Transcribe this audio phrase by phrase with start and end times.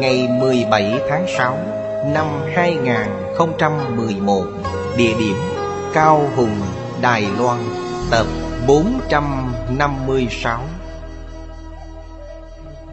[0.00, 1.56] Ngày 17 tháng 6
[2.14, 4.44] Năm 2011
[4.96, 5.36] Địa điểm
[5.92, 6.60] Cao Hùng,
[7.02, 7.60] Đài Loan,
[8.10, 8.26] Tập
[8.66, 10.68] 456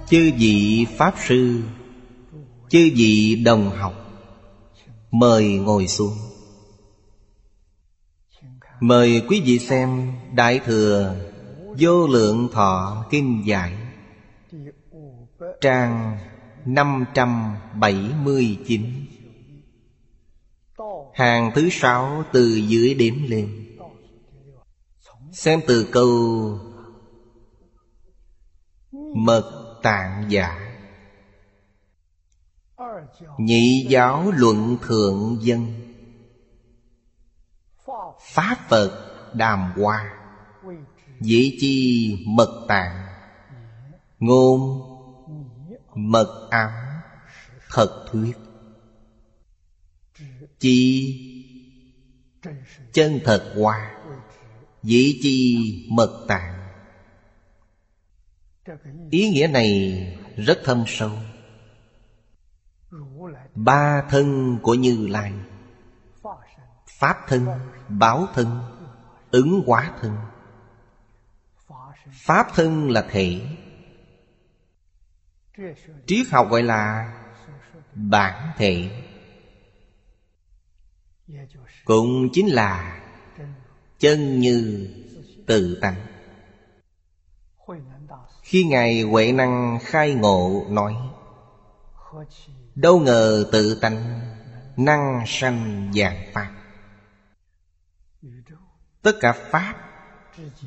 [0.09, 1.61] Chư vị Pháp Sư,
[2.69, 3.93] Chư vị đồng học,
[5.11, 6.13] Mời ngồi xuống.
[8.79, 11.15] Mời quý vị xem Đại Thừa
[11.79, 13.73] Vô Lượng Thọ Kinh Giải,
[15.61, 16.17] Trang
[16.65, 19.05] 579
[21.13, 23.77] Hàng thứ sáu từ dưới đếm lên.
[25.31, 26.09] Xem từ câu
[29.15, 30.59] Mật tạng giả.
[33.37, 35.73] Nhị giáo luận thượng dân.
[38.33, 40.13] Pháp Phật đàm hoa.
[41.19, 43.07] Dĩ chi mật tạng.
[44.19, 44.81] Ngôn
[45.95, 46.71] Mật ám
[47.69, 48.37] Thật thuyết.
[50.59, 51.19] Chi
[52.93, 53.99] Chân thật hoa
[54.83, 56.53] Dĩ chi mật tạng.
[59.11, 59.99] Ý nghĩa này
[60.37, 61.11] rất thâm sâu.
[63.55, 65.33] Ba thân của Như Lai
[66.87, 67.47] Pháp thân,
[67.87, 68.59] báo thân,
[69.31, 70.17] ứng hóa thân.
[72.11, 73.41] Pháp thân là thể
[76.05, 77.13] Triết học gọi là
[77.93, 79.03] bản thể
[81.85, 83.01] Cũng chính là
[83.99, 84.89] chân như
[85.47, 85.95] tự tánh.
[88.41, 90.95] Khi Ngài Huệ Năng khai ngộ nói,
[92.75, 94.21] Đâu ngờ tự tánh
[94.77, 96.51] năng sanh dạng Pháp.
[99.01, 99.75] Tất cả Pháp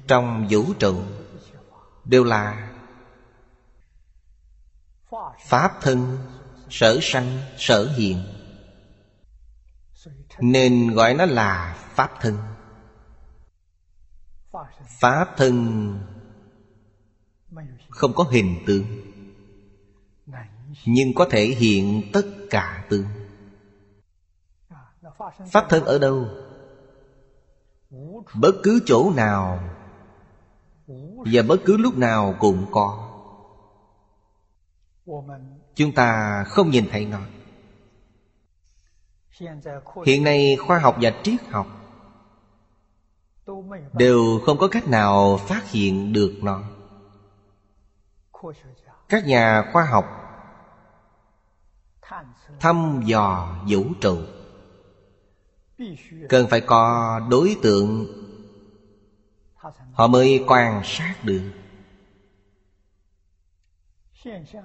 [0.07, 1.03] trong vũ trụ
[2.05, 2.76] Đều là
[5.41, 6.19] Pháp thân,
[6.71, 8.25] Sở sanh, sở hiện
[10.41, 12.39] Nên gọi nó là Pháp thân.
[15.01, 15.99] Pháp thân
[17.89, 18.85] Không có hình tượng
[20.87, 23.07] Nhưng có thể hiện tất cả tướng.
[25.51, 26.29] Pháp thân ở đâu?
[28.35, 29.61] Bất cứ chỗ nào
[31.19, 33.06] Và bất cứ lúc nào cũng có.
[35.75, 37.21] Chúng ta không nhìn thấy nó.
[40.07, 41.67] Hiện nay khoa học và triết học
[43.93, 46.63] Đều không có cách nào phát hiện được nó.
[49.09, 50.05] Các nhà khoa học
[52.61, 54.19] Thăm dò vũ trụ.
[56.29, 58.07] Cần phải có đối tượng.
[59.93, 61.43] Họ mới quan sát được.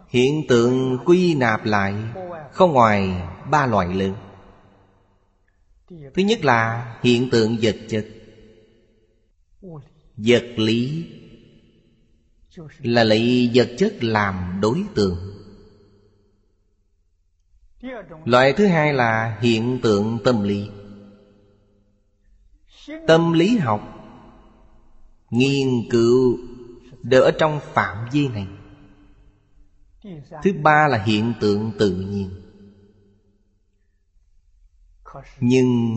[0.08, 1.96] Hiện tượng quy nạp lại
[2.52, 4.16] Không ngoài ba loại lớn.
[5.90, 8.08] Thứ nhất là hiện tượng vật chất.
[10.18, 11.06] Vật lý
[12.80, 15.18] Là lấy vật chất làm đối tượng.
[18.26, 20.70] Loại thứ hai là hiện tượng tâm lý.
[23.08, 23.82] Tâm lý học
[25.30, 26.38] Nghiên cứu
[27.04, 28.48] Đều ở trong phạm vi này.
[30.44, 32.30] Thứ ba là hiện tượng tự nhiên.
[35.40, 35.96] Nhưng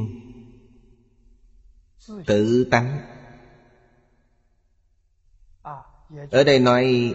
[2.27, 3.01] Tự tánh.
[6.31, 7.15] Ở đây nói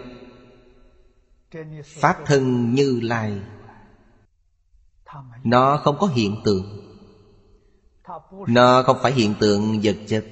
[1.84, 3.40] Pháp thân như lai.
[5.44, 6.96] Nó không có hiện tượng.
[8.48, 10.24] Nó không phải hiện tượng vật chất.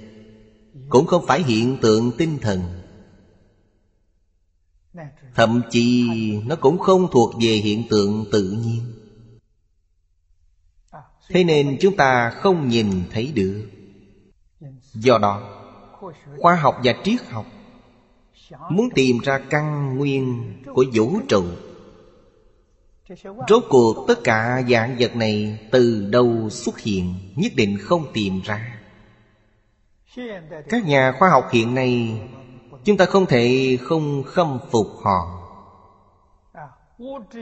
[0.89, 2.78] Cũng không phải hiện tượng tinh thần.
[5.35, 6.09] Thậm chí
[6.47, 8.93] nó cũng không thuộc về hiện tượng tự nhiên.
[11.29, 13.69] Thế nên chúng ta không nhìn thấy được.
[14.93, 15.43] Do đó
[16.39, 17.47] Khoa học và triết học
[18.71, 21.45] Muốn tìm ra căn nguyên của vũ trụ.
[23.49, 28.41] Rốt cuộc tất cả dạng vật này Từ đâu xuất hiện Nhất định không tìm
[28.45, 28.81] ra.
[30.69, 32.21] Các nhà khoa học hiện nay
[32.89, 35.19] Chúng ta không thể không khâm phục họ.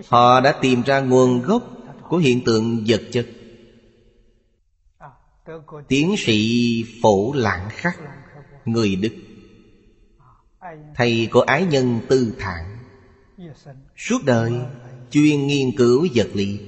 [0.08, 1.62] Họ đã tìm ra nguồn gốc
[2.08, 3.26] của hiện tượng vật chất.
[5.88, 7.96] Tiến sĩ Phổ Lãng Khắc,
[8.64, 9.14] Người Đức.
[10.94, 12.78] Thầy của ái nhân tư thản.
[13.96, 14.52] Suốt đời
[15.10, 16.60] chuyên nghiên cứu vật lý,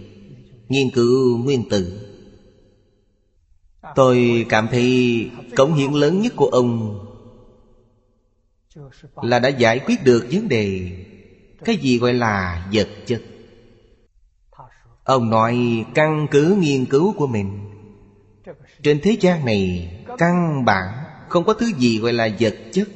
[0.68, 2.08] Nghiên cứu nguyên tử.
[3.94, 7.04] Tôi cảm thấy cống hiến lớn nhất của ông
[9.22, 10.92] là đã giải quyết được vấn đề.
[11.64, 13.22] Cái gì gọi là vật chất?
[15.04, 17.60] Ông nói, căn cứ nghiên cứu của mình.
[18.82, 22.88] Trên thế gian này, Căn bản không có thứ gì gọi là vật chất.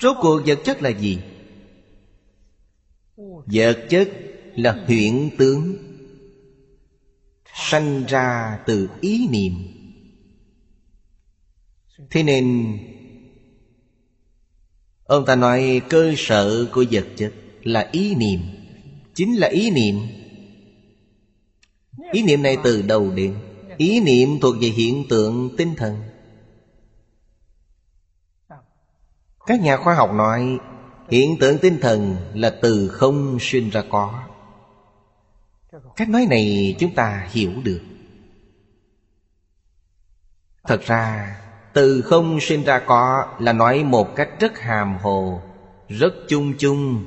[0.00, 1.18] Rốt cuộc vật chất là gì?
[3.46, 4.08] Vật chất
[4.56, 5.76] là huyện tướng,
[7.54, 9.52] Sanh ra từ ý niệm.
[12.10, 12.78] Thế nên
[15.08, 17.32] Ông ta nói cơ sở của vật chất
[17.62, 18.40] là ý niệm.
[19.14, 19.94] Chính là ý niệm.
[22.12, 23.34] Ý niệm này từ đầu đến.
[23.76, 26.02] Ý niệm thuộc về hiện tượng tinh thần.
[29.46, 30.58] Các nhà khoa học nói,
[31.10, 34.22] Hiện tượng tinh thần là từ không sinh ra có.
[35.96, 37.80] Cách nói này chúng ta hiểu được.
[40.64, 41.36] Thật ra
[41.78, 45.42] từ không sinh ra có Là nói một cách rất hàm hồ,
[45.88, 47.04] Rất chung chung.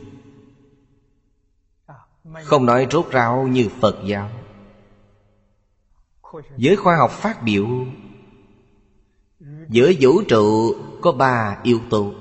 [2.44, 4.30] Không nói rốt ráo như Phật giáo.
[6.58, 7.68] Giới khoa học phát biểu,
[9.70, 12.14] Giữa vũ trụ có ba yếu tố.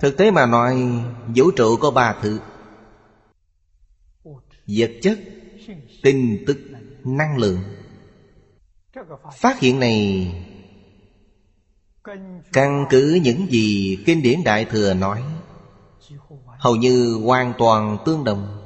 [0.00, 1.02] Thực tế mà nói,
[1.36, 2.40] Vũ trụ có ba thứ.
[4.66, 5.18] Vật chất
[6.02, 6.58] Tin tức,
[7.04, 7.79] Năng lượng.
[9.32, 10.32] Phát hiện này,
[12.52, 15.22] Căn cứ những gì Kinh điển Đại Thừa nói,
[16.58, 18.56] Hầu như hoàn toàn tương đồng.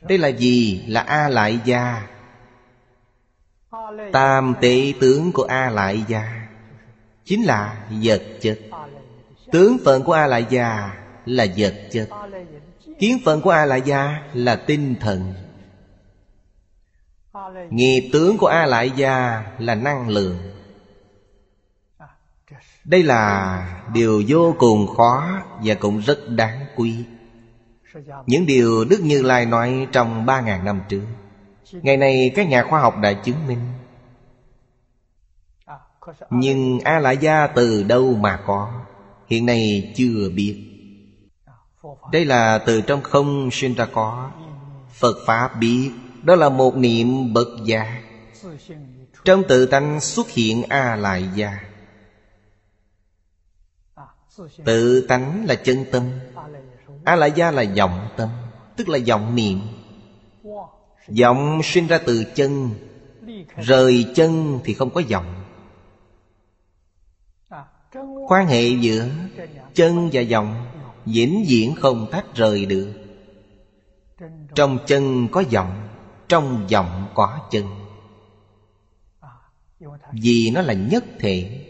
[0.00, 0.84] Đây là gì?
[0.86, 2.08] Là A Lại Gia
[4.12, 6.48] Tam tế tướng của A Lại Gia
[7.24, 8.58] Chính là vật chất.
[9.52, 10.94] Tướng phận của A Lại Gia
[11.26, 12.08] là vật chất.
[12.98, 15.43] Kiến phận của A Lại Gia là tinh thần.
[17.70, 20.38] Nghiệp tướng của A Lại Gia là năng lượng.
[22.84, 25.28] Đây là điều vô cùng khó
[25.64, 27.04] Và cũng rất đáng quý.
[28.26, 31.04] Những điều Đức Như Lai nói trong ba ngàn năm trước.
[31.72, 33.60] Ngày nay các nhà khoa học đã chứng minh.
[36.30, 38.72] Nhưng A Lại Gia từ đâu mà có?
[39.26, 40.70] Hiện nay chưa biết.
[42.12, 44.30] Đây là từ trong không sinh ra có.
[44.92, 45.90] Phật Pháp biết
[46.24, 48.02] đó là một niệm bậc già.
[49.24, 51.58] Trong tự tánh xuất hiện A Lại Gia
[54.64, 56.10] Tự tánh là chân tâm
[57.04, 58.28] A Lại Gia là vọng tâm,
[58.76, 59.60] Tức là vọng niệm
[61.20, 62.70] Vọng sinh ra từ chân,
[63.56, 65.44] Rời chân thì không có vọng
[68.28, 69.08] Quan hệ giữa
[69.74, 70.66] chân và vọng
[71.06, 72.92] vĩnh viễn không tách rời được
[74.54, 75.93] Trong chân có vọng.
[76.28, 77.64] Trong dòng có chân.
[80.12, 81.66] Vì nó là nhất thể.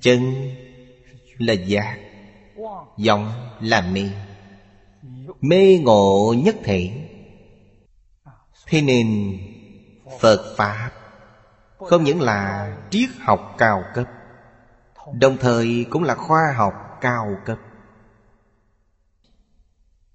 [0.00, 0.34] Chân
[1.38, 1.98] là giác
[2.96, 4.10] Dòng là mê.
[5.40, 7.08] Mê ngộ nhất thể.
[8.66, 9.38] Thế nên
[10.20, 10.90] Phật Pháp
[11.78, 14.06] Không những là triết học cao cấp,
[15.12, 17.58] Đồng thời cũng là khoa học cao cấp.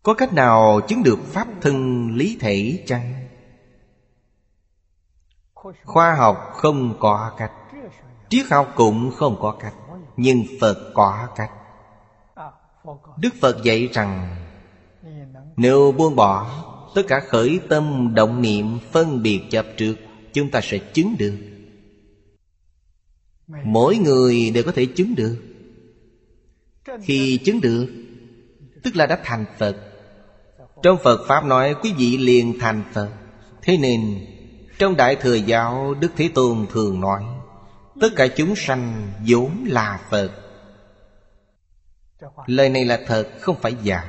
[0.03, 3.27] Có cách nào chứng được pháp thân lý thể chăng?
[5.83, 7.51] Khoa học không có cách,
[8.29, 9.73] Triết học cũng không có cách,
[10.17, 11.51] Nhưng Phật có cách.
[13.17, 14.35] Đức Phật dạy rằng,
[15.57, 16.63] Nếu buông bỏ
[16.95, 19.95] Tất cả khởi tâm động niệm phân biệt chấp trước,
[20.33, 21.37] Chúng ta sẽ chứng được.
[23.63, 25.37] Mỗi người đều có thể chứng được.
[27.01, 27.87] Khi chứng được,
[28.83, 29.90] Tức là đã thành Phật
[30.83, 33.09] trong Phật Pháp nói quý vị liền thành Phật.
[33.61, 34.25] Thế nên,
[34.77, 37.23] Trong Đại Thừa Giáo, Đức Thế Tôn thường nói,
[38.01, 40.31] Tất cả chúng sanh vốn là Phật.
[42.45, 44.03] Lời này là thật, không phải giả.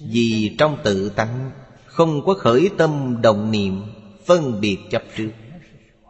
[0.00, 1.50] Vì trong tự tánh,
[1.86, 3.82] Không có khởi tâm đồng niệm,
[4.26, 5.30] Phân biệt chấp trước,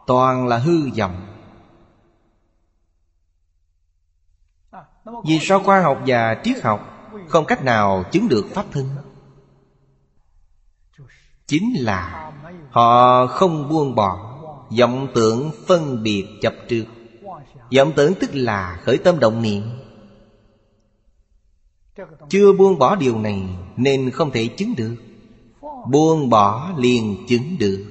[0.07, 1.27] Toàn là hư vọng.
[5.25, 6.94] Vì sao khoa học và triết học
[7.27, 8.89] không cách nào chứng được Pháp thân.
[11.47, 12.31] Chính là
[12.71, 14.39] Họ không buông bỏ
[14.79, 16.85] vọng tưởng phân biệt chập trước
[17.77, 19.63] vọng tưởng tức là khởi tâm động niệm.
[22.29, 23.41] Chưa buông bỏ điều này
[23.77, 24.95] nên không thể chứng được.
[25.91, 27.85] Buông bỏ liền chứng được.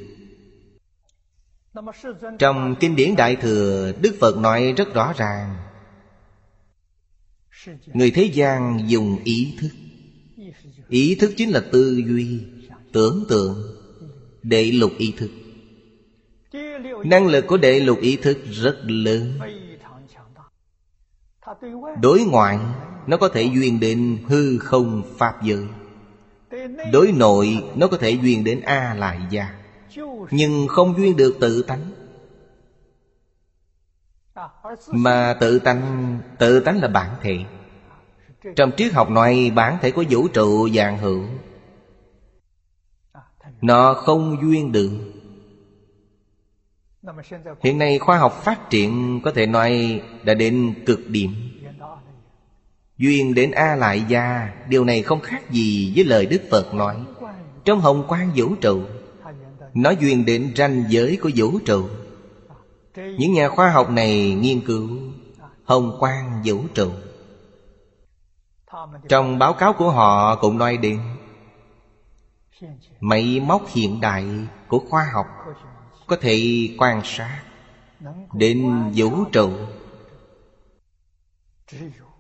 [2.39, 5.57] Trong kinh điển đại thừa, đức phật nói rất rõ ràng
[7.95, 9.71] người thế gian dùng ý thức.
[10.89, 12.41] Ý thức chính là tư duy,
[12.93, 13.63] tưởng tượng
[14.43, 15.31] đệ lục ý thức.
[17.05, 19.39] Năng lực của đệ lục ý thức rất lớn.
[22.03, 22.59] Đối ngoại,
[23.07, 25.67] Nó có thể duyên đến hư không Pháp giới.
[26.93, 29.55] Đối nội, Nó có thể duyên đến A Lại Gia.
[30.31, 31.91] Nhưng không duyên được tự tánh.
[34.89, 37.45] Mà tự tánh Tự tánh là bản thể.
[38.57, 41.23] Trong triết học nói bản thể của vũ trụ dạng hữu
[43.63, 44.91] Nó không duyên được
[47.63, 51.35] Hiện nay khoa học phát triển có thể nói đã đến cực điểm.
[52.99, 56.97] Duyên đến A Lại Gia, Điều này không khác gì với lời Đức Phật nói.
[57.65, 58.81] Trong hồng quang vũ trụ,
[59.75, 61.85] Nó duyên đến ranh giới của vũ trụ.
[62.97, 64.89] Những nhà khoa học này nghiên cứu
[65.65, 66.91] Hồng quang vũ trụ.
[69.09, 71.01] Trong báo cáo của họ cũng nói đến,
[73.01, 74.27] Máy móc hiện đại
[74.69, 75.27] của khoa học
[76.07, 77.43] có thể quan sát
[78.33, 79.51] đến vũ trụ.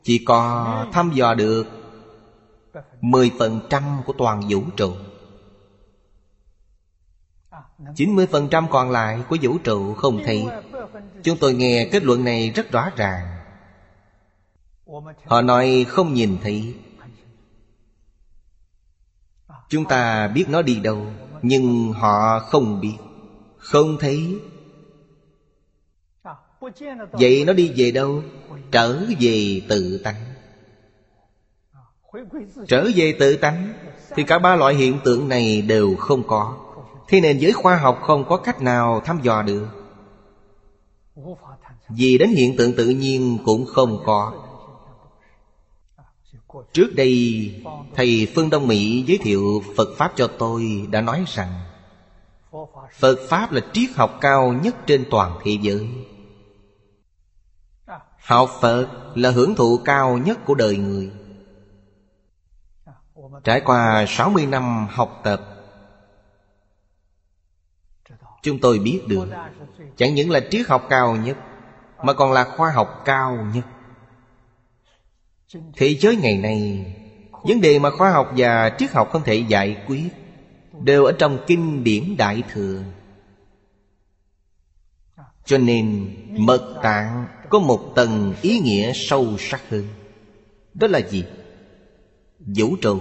[0.02, 1.66] Chỉ có thăm dò được
[3.00, 4.92] 10% của toàn vũ trụ.
[7.78, 10.46] 90% còn lại của vũ trụ không thấy.
[11.22, 13.33] Chúng tôi nghe kết luận này rất rõ ràng.
[15.24, 16.74] Họ nói không nhìn thấy.
[19.68, 21.06] Chúng ta biết nó đi đâu,
[21.42, 22.96] Nhưng họ không biết.
[23.56, 24.38] Không thấy.
[27.12, 28.22] Vậy nó đi về đâu?
[28.70, 30.34] Trở về tự tánh.
[32.68, 33.72] Trở về tự tánh,
[34.10, 36.56] Thì cả ba loại hiện tượng này đều không có.
[37.08, 39.66] Thế nên giới khoa học không có cách nào thăm dò được.
[41.88, 44.43] Vì đến hiện tượng tự nhiên cũng không có.
[46.72, 47.54] Trước đây,
[47.94, 51.60] Thầy Phương Đông Mỹ giới thiệu Phật Pháp cho tôi đã nói rằng,
[52.92, 55.88] Phật Pháp là triết học cao nhất trên toàn thế giới.
[58.24, 61.10] Học Phật là hưởng thụ cao nhất của đời người.
[63.44, 65.40] Trải qua 60 năm học tập,
[68.42, 69.28] Chúng tôi biết được,
[69.96, 71.36] Chẳng những là triết học cao nhất,
[72.02, 73.64] Mà còn là khoa học cao nhất.
[75.76, 76.86] Thế giới ngày nay,
[77.44, 80.08] Vấn đề mà khoa học và triết học không thể giải quyết
[80.82, 82.82] Đều ở trong kinh điển Đại Thừa.
[85.44, 89.88] Cho nên, mật tạng có một tầng ý nghĩa sâu sắc hơn,
[90.74, 91.24] Đó là gì?
[92.38, 93.00] Vũ trụ.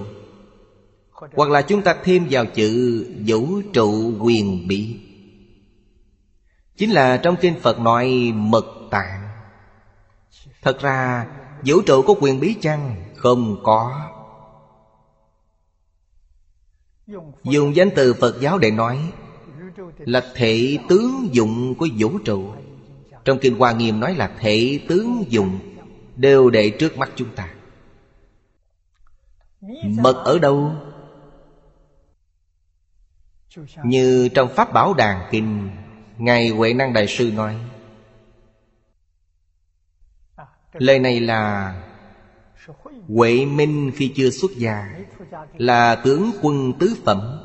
[1.12, 5.00] Hoặc là chúng ta thêm vào chữ vũ trụ quyền bí.
[6.78, 9.30] Chính là trong kinh Phật nói mật tạng.
[10.62, 11.26] Thật ra
[11.66, 12.96] vũ trụ có quyền bí chăng?
[13.16, 14.10] Không có
[17.44, 19.12] Dùng danh từ Phật giáo để nói
[19.98, 22.52] Là thể tướng dụng của vũ trụ
[23.26, 25.60] Trong Kinh Hoa Nghiêm nói là thể tướng dụng
[26.16, 27.54] Đều để trước mắt chúng ta
[29.98, 30.72] Mật ở đâu?
[33.84, 35.70] Như trong Pháp Bảo Đàn Kinh,
[36.18, 37.56] Ngài Huệ Năng Đại Sư nói
[40.74, 41.76] Lời này là
[43.08, 45.00] Huệ Minh khi chưa xuất gia,
[45.58, 47.40] Là tướng quân tứ phẩm.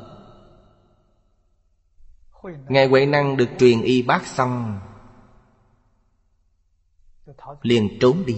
[2.67, 4.79] Ngài Huệ Năng được truyền y bác xong,
[7.61, 8.37] Liền trốn đi.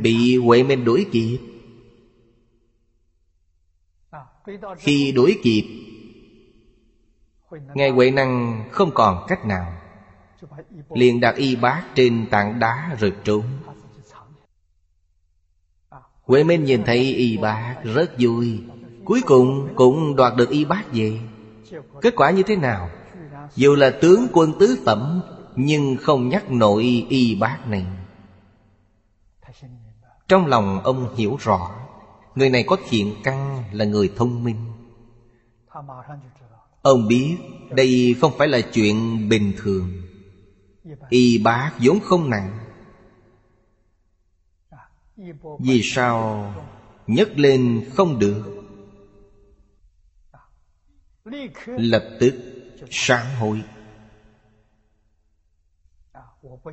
[0.00, 1.38] Bị Huệ Minh đuổi kịp.
[4.78, 5.64] Khi đuổi kịp,
[7.74, 9.83] Ngài Huệ Năng không còn cách nào
[10.94, 13.42] liền đặt y bát trên tảng đá rồi trốn.
[16.22, 18.60] Huệ minh nhìn thấy y bát rất vui.
[19.04, 21.20] Cuối cùng cũng đoạt được y bát về.
[22.00, 22.90] Kết quả như thế nào?
[23.56, 25.22] Dù là tướng quân tứ phẩm,
[25.56, 27.86] nhưng không nhắc nội y bát này.
[30.28, 31.70] Trong lòng ông hiểu rõ,
[32.34, 34.56] người này có thiện căn là người thông minh.
[36.82, 37.36] Ông biết
[37.70, 40.03] đây không phải là chuyện bình thường
[41.08, 42.58] y bác vốn không nặng.
[45.58, 46.54] Vì sao
[47.06, 48.44] nhấc lên không được?
[51.66, 52.34] Lập tức
[52.90, 53.62] sáng hội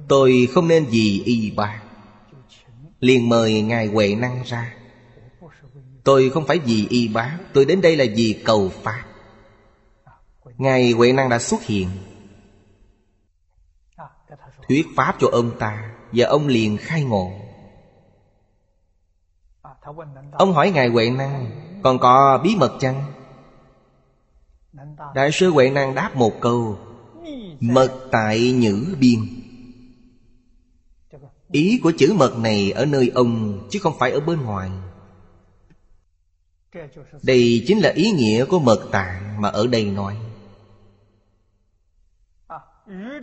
[0.08, 1.82] tôi không nên vì y bạc
[3.00, 4.76] liền mời ngài huệ năng ra.
[6.04, 9.04] Tôi không phải vì y bác tôi đến đây là vì cầu pháp.
[10.58, 11.88] Ngài huệ năng đã xuất hiện
[14.68, 17.32] thuyết pháp cho ông ta và ông liền khai ngộ.
[20.32, 21.52] Ông hỏi ngài huệ năng,
[21.84, 23.04] còn có bí mật chăng?
[25.16, 26.78] Đại sư huệ năng đáp một câu,
[27.60, 29.20] mật tại nhữ biên.
[31.52, 34.70] Ý của chữ mật này ở nơi ông chứ không phải ở bên ngoài.
[37.24, 40.18] Đây chính là ý nghĩa của mật tạng mà ở đây nói.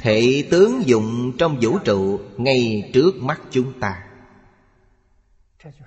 [0.00, 4.04] Thể tướng dụng trong vũ trụ ngay trước mắt chúng ta.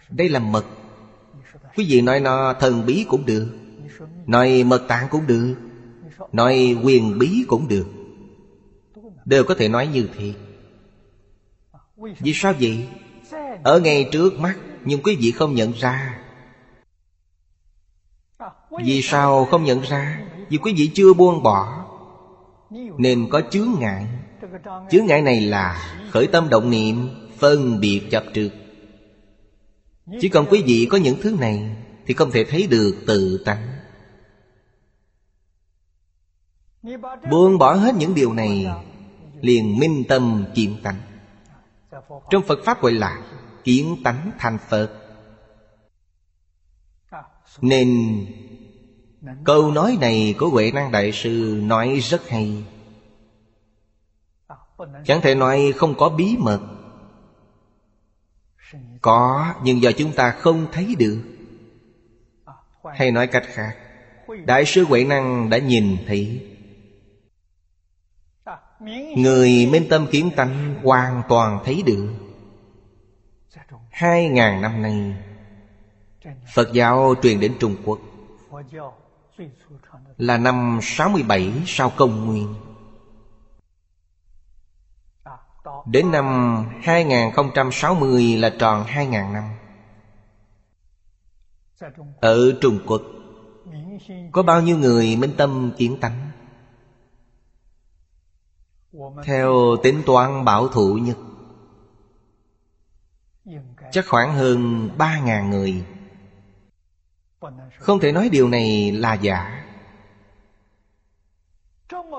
[0.10, 0.66] Đây là mật.
[1.76, 3.48] Quý vị nói nó thần bí cũng được,
[4.28, 5.56] Nói mật tạng cũng được,
[6.32, 7.88] Nói quyền bí cũng được.
[9.26, 10.34] Đều có thể nói như thế.
[12.20, 12.88] Vì sao vậy?
[13.64, 16.20] Ở ngay trước mắt, Nhưng quý vị không nhận ra.
[18.84, 20.22] Vì sao không nhận ra?
[20.50, 21.81] Vì quý vị chưa buông bỏ
[22.98, 24.08] nên có chướng ngại.
[24.92, 28.52] Chướng ngại này là khởi tâm động niệm, phân biệt chập trượt.
[30.22, 31.76] Chỉ cần quý vị có những thứ này
[32.06, 33.68] thì không thể thấy được tự tánh.
[37.32, 38.68] Buông bỏ hết những điều này,
[39.42, 41.02] liền minh tâm kiệm tánh.
[42.30, 43.22] Trong phật pháp gọi là
[43.64, 44.90] kiến tánh thành phật.
[47.62, 47.90] Nên
[49.44, 52.64] Câu nói này của Huệ Năng Đại Sư nói rất hay.
[55.06, 56.60] Chẳng thể nói không có bí mật.
[59.02, 61.22] Có nhưng do chúng ta không thấy được.
[62.96, 63.78] Hay nói cách khác
[64.46, 66.48] Đại sư Huệ Năng đã nhìn thấy.
[69.18, 72.14] Người minh tâm kiến tánh hoàn toàn thấy được.
[73.92, 75.16] Hai ngàn năm nay
[76.54, 78.00] Phật giáo truyền đến Trung Quốc
[80.18, 82.56] là năm 67 sau công nguyên.
[85.86, 86.26] Đến năm
[86.82, 89.44] 2060 là tròn 2.000 năm.
[92.22, 93.02] Ở Trung Quốc,
[94.32, 96.32] Có bao nhiêu người minh tâm kiến tánh?
[99.24, 101.18] Theo tính toán bảo thủ nhất
[103.92, 105.86] Chắc khoảng hơn 3.000 người.
[107.78, 109.66] Không thể nói điều này là giả.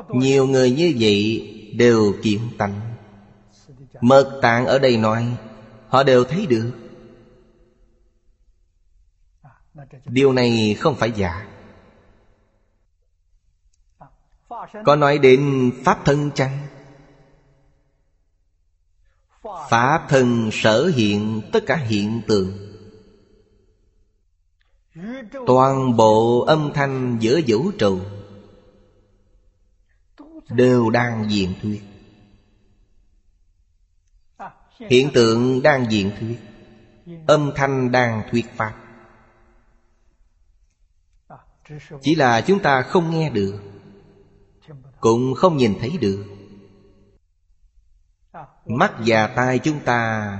[0.08, 2.80] Nhiều người như vậy đều kiện tánh.
[4.00, 5.36] Mật tạng ở đây nói,
[5.88, 6.72] Họ đều thấy được.
[10.04, 11.48] Điều này không phải giả.
[14.84, 16.58] Có nói đến Pháp thân chăng?
[19.42, 22.71] Pháp thân sở hiện tất cả hiện tượng
[25.46, 28.00] toàn bộ âm thanh giữa vũ trụ
[30.48, 31.82] đều đang diện thuyết.
[34.90, 36.38] Hiện tượng đang diện thuyết.
[37.26, 38.74] Âm thanh đang thuyết pháp.
[42.00, 43.60] Chỉ là chúng ta không nghe được,
[45.00, 46.26] cũng không nhìn thấy được.
[48.66, 50.38] Mắt và tai chúng ta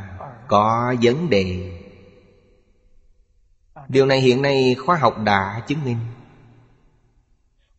[0.49, 1.79] có vấn đề.
[3.93, 5.97] Điều này hiện nay khoa học đã chứng minh.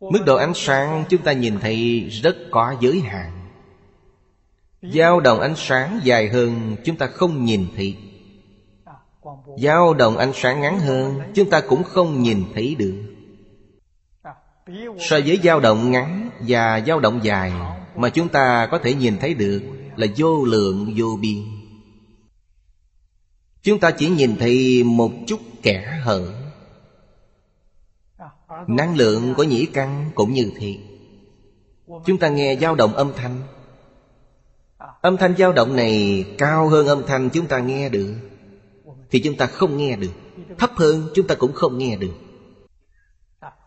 [0.00, 3.30] Mức độ ánh sáng chúng ta nhìn thấy rất có giới hạn.
[4.82, 7.96] Dao động ánh sáng dài hơn chúng ta không nhìn thấy.
[9.58, 13.02] Dao động ánh sáng ngắn hơn chúng ta cũng không nhìn thấy được.
[14.98, 17.52] So với dao động ngắn và dao động dài
[17.96, 19.62] mà chúng ta có thể nhìn thấy được
[19.96, 21.42] là vô lượng vô biên.
[23.62, 26.32] Chúng ta chỉ nhìn thấy một chút kẻ hở
[28.66, 30.78] Năng lượng của nhĩ căn cũng như thế
[32.04, 33.40] Chúng ta nghe dao động âm thanh.
[35.00, 38.14] Âm thanh dao động này cao hơn âm thanh chúng ta nghe được,
[39.10, 40.12] Thì chúng ta không nghe được.
[40.58, 42.14] Thấp hơn chúng ta cũng không nghe được.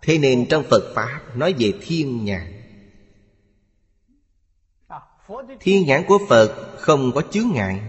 [0.01, 2.53] Thế nên trong Phật Pháp nói về thiên nhãn.
[5.60, 7.81] Thiên nhãn của Phật không có chướng ngại.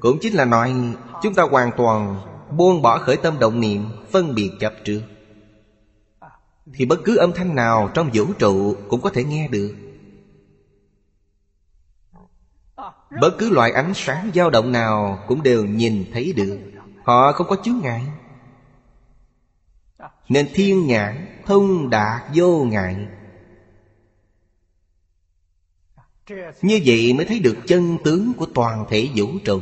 [0.00, 0.74] Cũng chính là nói,
[1.22, 2.20] chúng ta hoàn toàn
[2.50, 5.02] Buông bỏ khởi tâm động niệm, Phân biệt chấp trước
[6.74, 9.74] Thì bất cứ âm thanh nào trong vũ trụ Cũng có thể nghe được.
[13.20, 16.58] Bất cứ loại ánh sáng dao động nào Cũng đều nhìn thấy được.
[17.04, 18.02] Họ không có chướng ngại.
[20.28, 22.96] Nên thiên nhãn, thông đạt, vô ngại.
[26.62, 29.60] Như vậy mới thấy được chân tướng của toàn thể vũ trụ.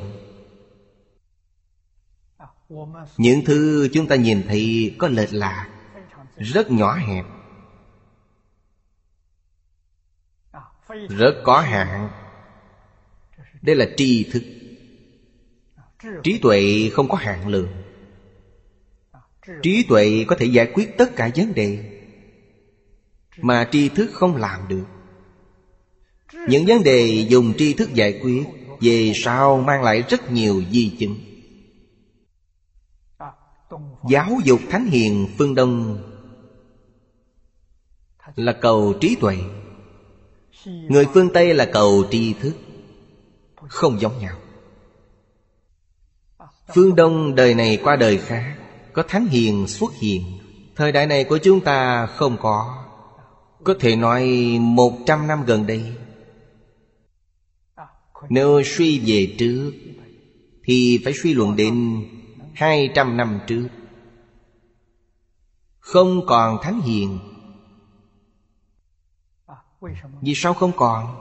[3.16, 5.68] Những thứ chúng ta nhìn thấy có lệch lạc,
[6.36, 7.24] Rất nhỏ hẹp,
[11.08, 12.10] Rất có hạn.
[13.62, 14.42] Đây là tri thức.
[16.22, 17.68] Trí tuệ không có hạn lượng.
[19.62, 21.78] Trí tuệ có thể giải quyết tất cả vấn đề
[23.36, 24.84] Mà tri thức không làm được.
[26.48, 28.44] Những vấn đề dùng tri thức giải quyết
[28.80, 31.31] Về sau mang lại rất nhiều di chứng.
[34.08, 35.98] Giáo dục Thánh Hiền phương Đông.
[38.36, 39.36] Là cầu trí tuệ.
[40.66, 42.52] Người phương Tây là cầu tri thức.
[43.68, 44.36] Không giống nhau.
[46.74, 48.56] Phương Đông đời này qua đời khác,
[48.92, 50.22] Có Thánh Hiền xuất hiện.
[50.76, 52.84] Thời đại này của chúng ta không có.
[53.64, 54.24] Có thể nói
[54.60, 55.92] một trăm năm gần đây.
[58.28, 59.72] Nếu suy về trước,
[60.64, 62.04] Thì phải suy luận đến
[62.54, 63.68] hai trăm năm trước.
[65.82, 67.18] Không còn thánh hiền.
[70.20, 71.16] Vì sao không còn?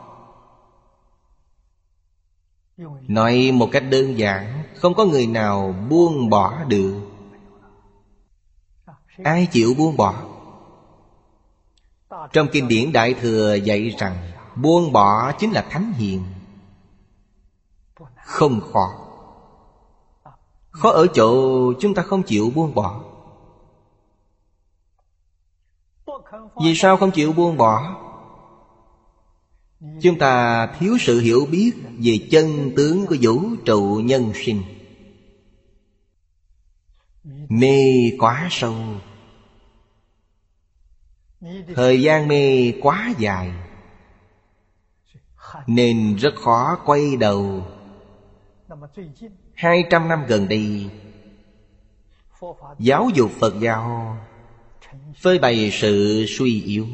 [3.07, 7.01] Nói một cách đơn giản, Không có người nào buông bỏ được.
[9.23, 10.23] Ai chịu buông bỏ?
[12.33, 16.23] Trong kinh điển Đại Thừa dạy rằng, Buông bỏ chính là thánh hiền.
[18.25, 18.93] Không khó.
[20.71, 21.33] Khó ở chỗ
[21.79, 23.10] chúng ta không chịu buông bỏ.
[26.63, 27.97] Vì sao không chịu buông bỏ?
[30.01, 34.63] Chúng ta thiếu sự hiểu biết Về chân tướng của vũ trụ nhân sinh.
[37.49, 38.75] Mê quá sâu.
[41.75, 43.51] Thời gian mê quá dài.
[45.67, 47.65] Nên rất khó quay đầu.
[49.53, 50.89] Hai trăm năm gần đây,
[52.79, 54.17] Giáo dục Phật giáo
[55.15, 56.87] Phơi bày sự suy yếu.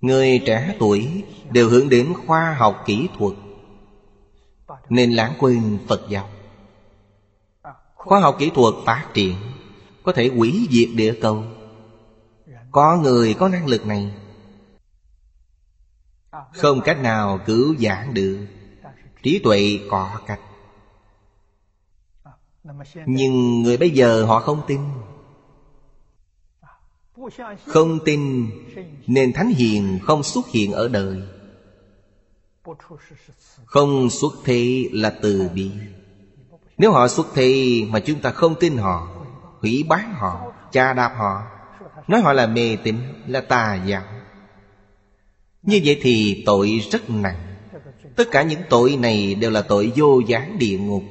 [0.00, 3.34] Người trẻ tuổi đều hướng đến khoa học kỹ thuật,
[4.88, 6.28] Nên lãng quên Phật giáo.
[7.94, 9.36] Khoa học kỹ thuật phát triển
[10.02, 11.44] Có thể hủy diệt địa cầu.
[12.70, 14.14] Có người có năng lực này,
[16.52, 18.46] Không cách nào cứu giảng được.
[19.22, 20.40] Trí tuệ có cách.
[23.06, 24.80] Nhưng người bây giờ họ không tin.
[27.66, 28.50] Không tin,
[29.06, 31.22] Nên Thánh Hiền không xuất hiện ở đời.
[33.64, 35.70] Không xuất thế là từ bi.
[36.78, 39.08] Nếu họ xuất thế mà chúng ta không tin họ,
[39.60, 41.42] Hủy bán họ, Cha đạp họ,
[42.08, 44.02] Nói họ là mê tín, Là tà giáo
[45.62, 47.56] Như vậy thì tội rất nặng.
[48.16, 51.02] Tất cả những tội này đều là tội vô gián địa ngục.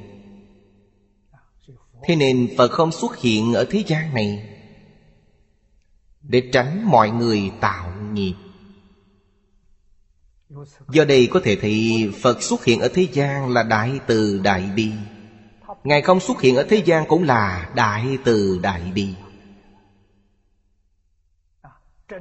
[2.02, 4.49] Thế nên Phật không xuất hiện ở thế gian này.
[6.22, 8.34] Để tránh mọi người tạo nghiệp.
[10.88, 14.70] Do đây có thể thì Phật xuất hiện ở thế gian là Đại Từ Đại
[14.76, 14.92] Bi.
[15.84, 19.14] Ngài không xuất hiện ở thế gian cũng là Đại Từ Đại Bi.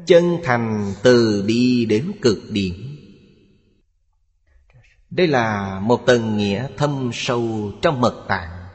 [0.05, 2.73] Chân thành từ bi đến cực điểm.
[5.09, 8.65] Đây là một tầng nghĩa thâm sâu trong mật tạng.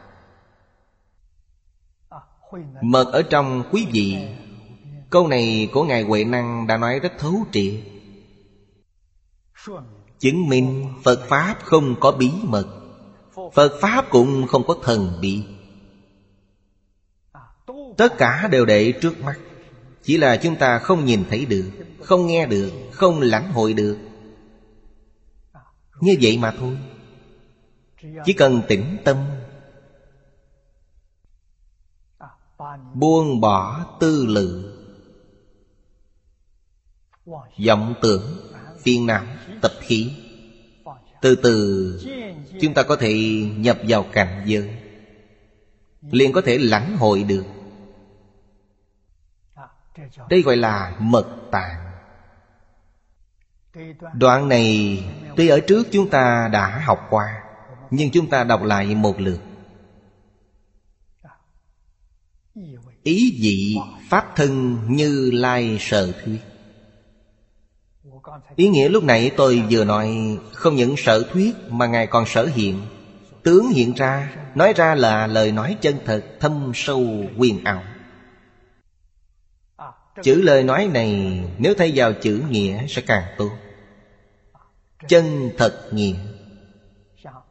[2.83, 4.29] Mật ở trong quý vị
[5.15, 7.75] Câu này của Ngài Huệ Năng đã nói rất thấu triệt.
[10.19, 12.67] Chứng minh Phật Pháp không có bí mật,
[13.55, 15.45] Phật Pháp cũng không có thần bí.
[17.97, 19.41] Tất cả đều để trước mắt,
[20.03, 21.71] Chỉ là chúng ta không nhìn thấy được,
[22.03, 23.99] Không nghe được, Không lãnh hội được.
[26.01, 26.79] Như vậy mà thôi.
[28.25, 29.17] Chỉ cần tĩnh tâm,
[32.95, 34.74] Buông bỏ tư lượng
[37.67, 38.51] vọng tưởng,
[38.83, 39.25] phiền não,
[39.63, 40.13] tập khí.
[41.21, 42.01] Từ từ,
[42.61, 43.15] chúng ta có thể
[43.57, 44.77] nhập vào cảnh giới.
[46.11, 47.45] Liền có thể lãnh hội được.
[50.29, 51.85] Đây gọi là mật tạng.
[54.15, 54.99] Đoạn này,
[55.37, 57.43] tuy ở trước chúng ta đã học qua,
[57.91, 59.41] nhưng chúng ta đọc lại một lượt.
[63.03, 63.77] Ý dị
[64.11, 66.41] pháp thân như lai sở thuyết.
[68.57, 72.47] Ý nghĩa lúc nãy tôi vừa nói Không những sở thuyết mà Ngài còn sở
[72.47, 72.81] hiện.
[73.43, 77.83] Tướng hiện ra, Nói ra là lời nói chân thật, Thâm sâu, quyền ảo.
[80.23, 83.51] Chữ lời nói này, Nếu thay vào chữ nghĩa, sẽ càng tốt.
[85.09, 86.17] Chân thật nghĩa.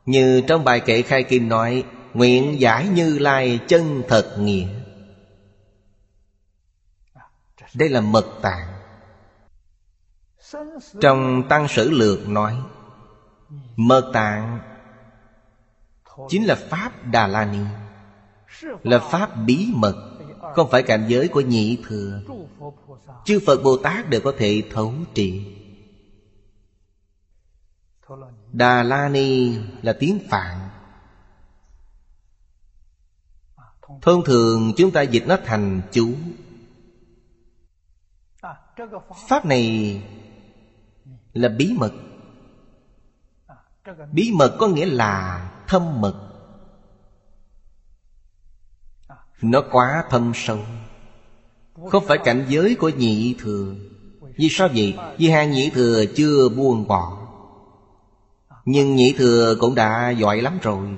[0.05, 4.67] Như trong bài kệ khai kim nói, Nguyện giải như lai chân thật nghĩa.
[7.73, 8.72] Đây là mật tạng.
[11.01, 12.61] Trong Tăng Sử Lược nói,
[13.75, 14.59] Mơ tạng
[16.29, 17.65] Chính là Pháp Đà La Ni,
[18.83, 20.19] Là Pháp bí mật,
[20.55, 22.21] Không phải cảnh giới của nhị thừa.
[23.25, 25.55] Chư Phật Bồ Tát đều có thể thấu trị.
[28.51, 30.69] Đà La Ni là tiếng Phạn.
[34.01, 36.13] Thông thường chúng ta dịch nó thành chú.
[39.29, 40.01] Pháp này
[41.33, 41.93] là bí mật.
[44.11, 46.13] Bí mật có nghĩa là thâm mật.
[49.41, 50.59] Nó quá thâm sâu.
[51.89, 53.73] Không phải cảnh giới của nhị thừa.
[54.37, 54.97] Vì sao vậy?
[55.17, 57.17] Vì hai nhị thừa chưa buông bỏ.
[58.65, 60.97] Nhưng nhị thừa cũng đã giỏi lắm rồi.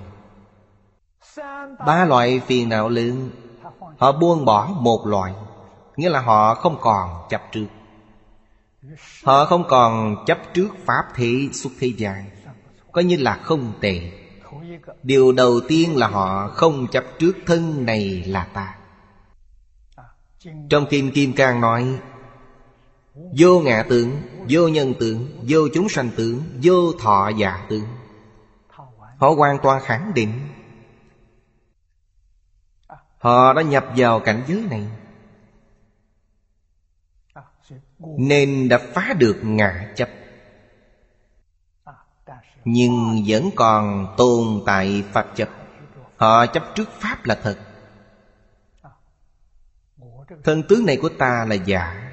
[1.85, 3.29] Ba loại phiền não lớn,
[3.97, 5.33] họ buông bỏ một loại,
[5.97, 7.65] nghĩa là họ không còn chập trước
[9.23, 12.29] Họ không còn chấp trước Pháp thị xuất thế gian
[12.91, 14.11] Coi như là không tệ.
[15.03, 18.75] Điều đầu tiên là họ không chấp trước thân này là ta.
[20.69, 21.99] Trong Kim Kim Cang nói
[23.37, 27.85] Vô ngã tướng, vô nhân tướng, vô chúng sanh tướng, vô thọ giả tướng
[29.17, 30.41] Họ hoàn toàn khẳng định.
[33.17, 34.87] Họ đã nhập vào cảnh giới này
[37.99, 40.09] nên đã phá được ngã chấp.
[42.65, 45.49] Nhưng vẫn còn tồn tại pháp chấp.
[46.15, 47.57] Họ chấp trước pháp là thật.
[50.43, 52.11] Thân tướng này của ta là giả.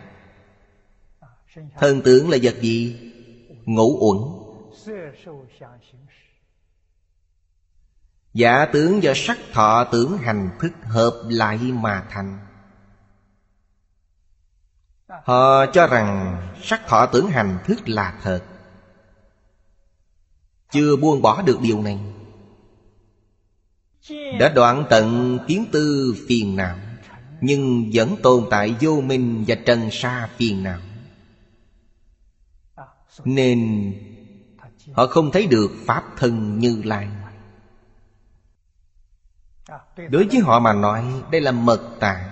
[1.78, 3.12] Thân tướng là vật gì?
[3.64, 4.18] Ngũ uẩn.
[8.34, 12.38] Giả tướng do sắc thọ tưởng hành thức hợp lại mà thành.
[15.24, 18.40] Họ cho rằng sắc thọ tưởng hành thức là thật.
[20.70, 21.98] Chưa buông bỏ được điều này,
[24.40, 26.76] Đã đoạn tận kiến tư phiền não,
[27.40, 30.78] Nhưng vẫn tồn tại vô minh và trần sa phiền não.
[33.24, 33.92] Nên
[34.92, 37.08] họ không thấy được Pháp thân như lai.
[39.96, 42.31] Đối với họ mà nói, Đây là mật tạng.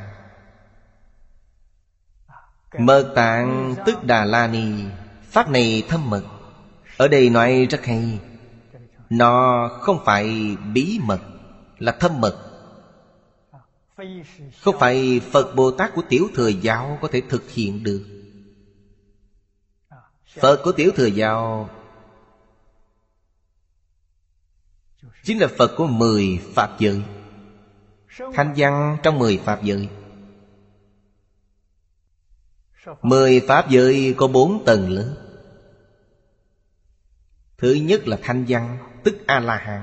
[2.78, 4.84] Mơ tạng tức Đà La Ni,
[5.22, 6.22] Pháp này thâm mật.
[6.96, 8.18] Ở đây nói rất hay,
[9.10, 11.20] Nó không phải bí mật
[11.78, 12.46] Là thâm mật.
[14.60, 18.04] Không phải Phật Bồ Tát của Tiểu Thừa Giáo Có thể thực hiện được.
[20.40, 21.70] Phật của Tiểu Thừa Giáo
[25.24, 27.02] Chính là Phật của mười Pháp giới.
[28.34, 29.88] Thanh văn trong mười Pháp giới.
[33.02, 35.14] Mười Pháp giới có bốn tầng lớn.
[37.58, 39.82] Thứ nhất là thanh văn, Tức A-la-hán.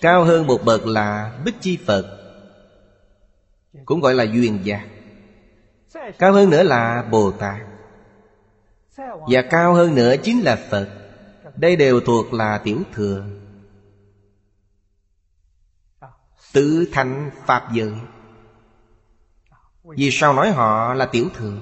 [0.00, 2.16] Cao hơn một bậc là Bích Chi Phật,
[3.84, 4.86] Cũng gọi là duyên giác
[6.18, 7.60] Cao hơn nữa là Bồ Tát.
[9.28, 10.88] Và cao hơn nữa chính là Phật.
[11.56, 13.24] Đây đều thuộc là tiểu thừa.
[16.52, 17.92] Tứ thanh Pháp giới.
[19.96, 21.56] Vì sao nói họ là tiểu thừa?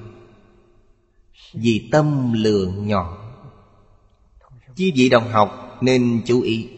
[1.53, 3.19] Vì tâm lượng nhỏ
[4.77, 6.69] Chi vị đồng học nên chú ý.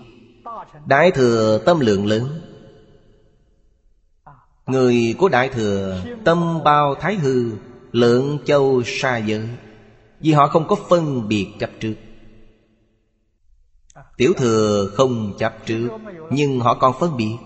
[0.86, 2.40] Đại thừa tâm lượng lớn.
[4.66, 7.50] Người của Đại Thừa Tâm bao thái hư
[7.92, 9.48] Lượng châu xa giới
[10.20, 11.94] Vì họ không có phân biệt chấp trước.
[14.16, 15.88] Tiểu Thừa không chấp trước,
[16.30, 17.36] Nhưng họ còn phân biệt.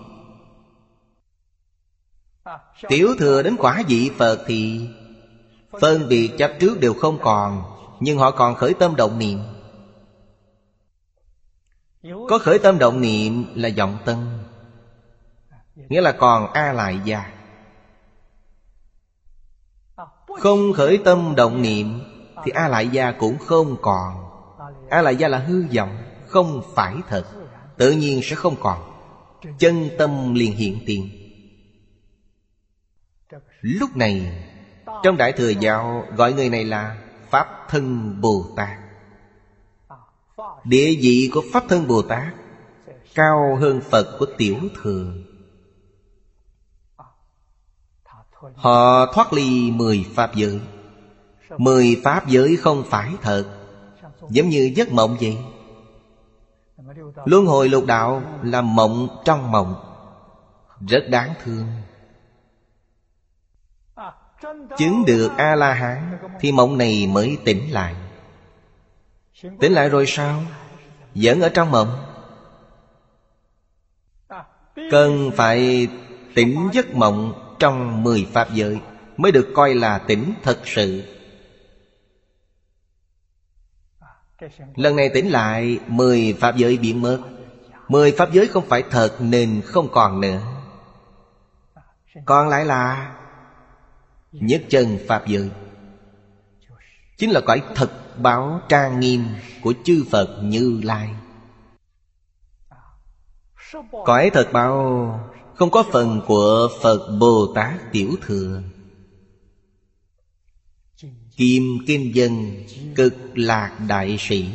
[2.87, 4.89] Tiểu thừa đến quả vị Phật thì
[5.81, 7.63] Phân biệt chấp trước đều không còn,
[7.99, 9.39] Nhưng họ còn khởi tâm động niệm.
[12.29, 14.17] Có khởi tâm động niệm là vọng tân
[15.75, 17.31] Nghĩa là còn A lại già
[20.27, 21.99] Không khởi tâm động niệm
[22.43, 24.13] Thì A lại gia cũng không còn.
[24.89, 27.25] A lại gia là hư vọng, Không phải thật,
[27.77, 28.91] Tự nhiên sẽ không còn.
[29.59, 31.24] Chân tâm liền hiện tiền.
[33.65, 34.43] Lúc này,
[35.03, 36.97] Trong Đại Thừa Giáo Gọi người này là
[37.29, 38.77] Pháp Thân Bồ Tát.
[40.63, 42.33] Địa vị của Pháp Thân Bồ Tát
[43.15, 45.13] Cao hơn Phật của Tiểu Thừa.
[48.55, 50.61] Họ thoát ly mười Pháp giới.
[51.57, 53.45] Mười Pháp giới không phải thật,
[54.29, 55.37] Giống như giấc mộng vậy.
[57.25, 59.75] Luân hồi lục đạo là mộng trong mộng,
[60.87, 61.65] Rất đáng thương.
[64.77, 67.95] Chứng được A-la-hán, Thì mộng này mới tỉnh lại.
[69.59, 70.43] Tỉnh lại rồi sao?
[71.15, 71.89] Vẫn ở trong mộng.
[74.91, 75.87] Cần phải
[76.35, 78.79] tỉnh giấc mộng Trong mười pháp giới
[79.17, 81.03] Mới được coi là tỉnh thật sự.
[84.75, 87.19] Lần này tỉnh lại, Mười pháp giới biến mất.
[87.87, 90.41] Mười pháp giới không phải thật Nên không còn nữa.
[92.25, 93.15] Còn lại là
[94.35, 94.47] Dạ.
[94.47, 95.49] Nhất chân Pháp giới.
[97.17, 99.25] Chính là cõi thật báo trang nghiêm
[99.61, 101.09] Của chư Phật Như Lai.
[104.05, 105.19] Cõi thật báo
[105.55, 108.61] Không có phần của Phật Bồ Tát Tiểu Thừa.
[111.37, 112.63] Kim Kim Dân
[112.95, 114.45] Cực Lạc Đại Sĩ.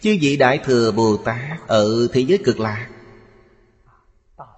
[0.00, 2.88] Chư vị Đại Thừa Bồ Tát Ở thế giới cực lạc.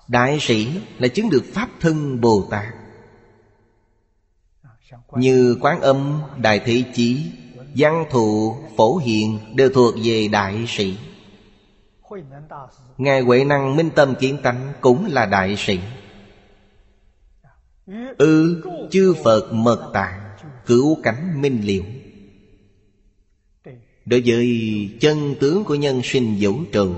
[0.09, 2.75] Đại sĩ là chứng được Pháp thân Bồ Tát.
[5.17, 7.33] Như Quán Âm, Đại Thế Chí
[7.77, 10.99] Văn Thụ, Phổ Hiền Đều thuộc về đại sĩ.
[12.99, 15.81] Ngài Huệ Năng Minh Tâm Kiến Tánh Cũng là đại sĩ.
[18.19, 21.83] Ư ừ, chư Phật mật tạng Cứu cánh minh liệu
[24.05, 26.95] Đối với chân tướng của nhân sinh vũ trụ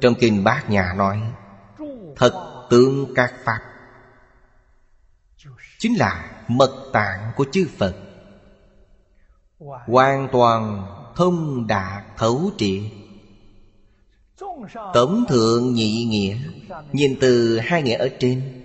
[0.00, 1.20] Trong kinh Bát Nhà nói
[2.16, 3.58] Thật tướng các Pháp.
[5.78, 7.94] Chính là mật tạng của chư Phật.
[9.86, 10.86] Hoàn toàn
[11.16, 12.82] thông đạt thấu triệt.
[14.94, 16.36] Tổng thượng nhị nghĩa,
[16.92, 18.62] Nhìn từ hai nghĩa ở trên.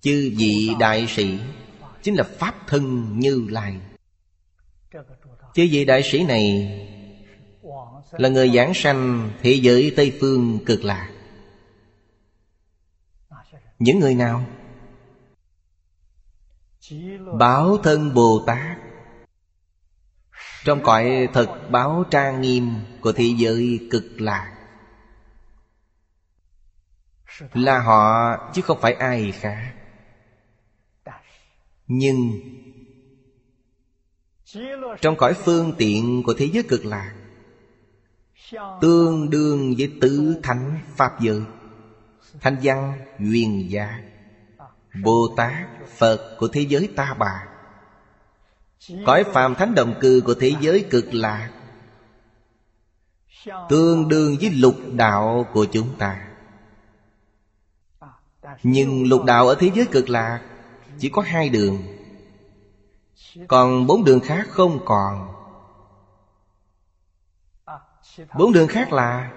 [0.00, 1.38] Chư vị đại sĩ
[2.02, 3.76] Chính là Pháp thân Như Lai.
[5.54, 6.72] Chư vị đại sĩ này
[8.12, 11.10] Là người giảng sanh thế giới Tây Phương cực lạc.
[13.78, 14.44] Những người nào?
[17.38, 18.78] Báo thân Bồ Tát.
[20.64, 22.70] Trong cõi thật báo trang nghiêm
[23.00, 24.52] Của thế giới cực lạc.
[27.52, 29.74] Là họ chứ không phải ai khác.
[31.86, 32.40] Nhưng
[35.00, 37.14] Trong cõi phương tiện của thế giới cực lạc,
[38.80, 41.42] Tương đương với tứ thánh Pháp giới
[42.40, 44.15] Thanh văn duyên giác.
[45.02, 47.48] Bồ Tát Phật của thế giới ta bà.
[49.06, 51.50] Cõi phàm thánh đồng cư của thế giới cực lạc
[53.68, 56.28] Tương đương với lục đạo của chúng ta.
[58.62, 60.42] Nhưng lục đạo ở thế giới cực lạc
[60.98, 61.82] Chỉ có hai đường.
[63.48, 65.32] Còn bốn đường khác không còn.
[68.38, 69.32] Bốn đường khác là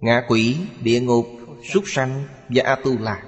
[0.00, 1.26] Ngạ quỷ, địa ngục,
[1.72, 3.22] súc sanh và A-tu-la.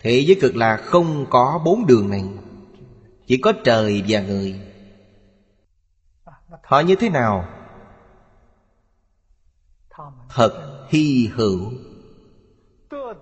[0.00, 2.24] Thế giới cực lạc không có bốn đường này
[3.26, 4.60] Chỉ có trời và người.
[6.62, 7.48] Họ như thế nào?
[10.28, 11.72] Thật hy hữu.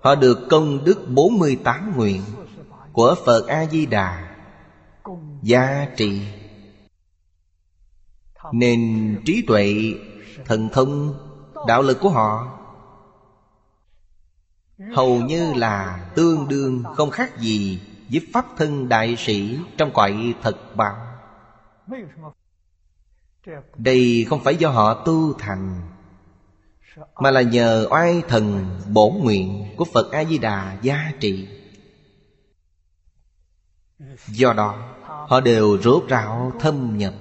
[0.03, 2.21] Họ được công đức 48 nguyện
[2.91, 4.35] Của Phật A-di-đà.
[5.41, 6.21] Giá trị
[8.51, 8.81] Nên
[9.25, 9.93] trí tuệ
[10.45, 11.26] Thần thông
[11.65, 12.57] Đạo lực của họ
[14.95, 20.33] Hầu như là tương đương không khác gì Với Pháp thân đại sĩ Trong cõi
[20.41, 20.95] thật báo
[23.75, 25.81] Đây không phải do họ tu thành,
[27.15, 31.47] Mà là nhờ oai thần bổn nguyện Của Phật A-di-đà gia trị.
[34.27, 37.13] Do đó, Họ đều rốt ráo thâm nhập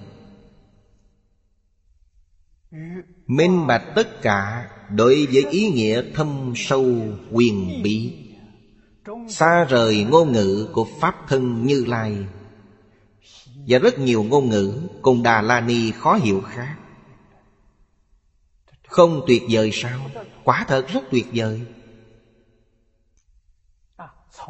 [3.26, 6.84] Minh bạch tất cả Đối với ý nghĩa thâm sâu
[7.32, 8.12] quyền bí.
[9.28, 12.16] Xa rời ngôn ngữ của Pháp thân Như Lai.
[13.68, 16.76] Và rất nhiều ngôn ngữ cùng Đà La Ni khó hiểu khác.
[18.88, 20.10] Không tuyệt vời sao?
[20.44, 21.60] Quả thật rất tuyệt vời.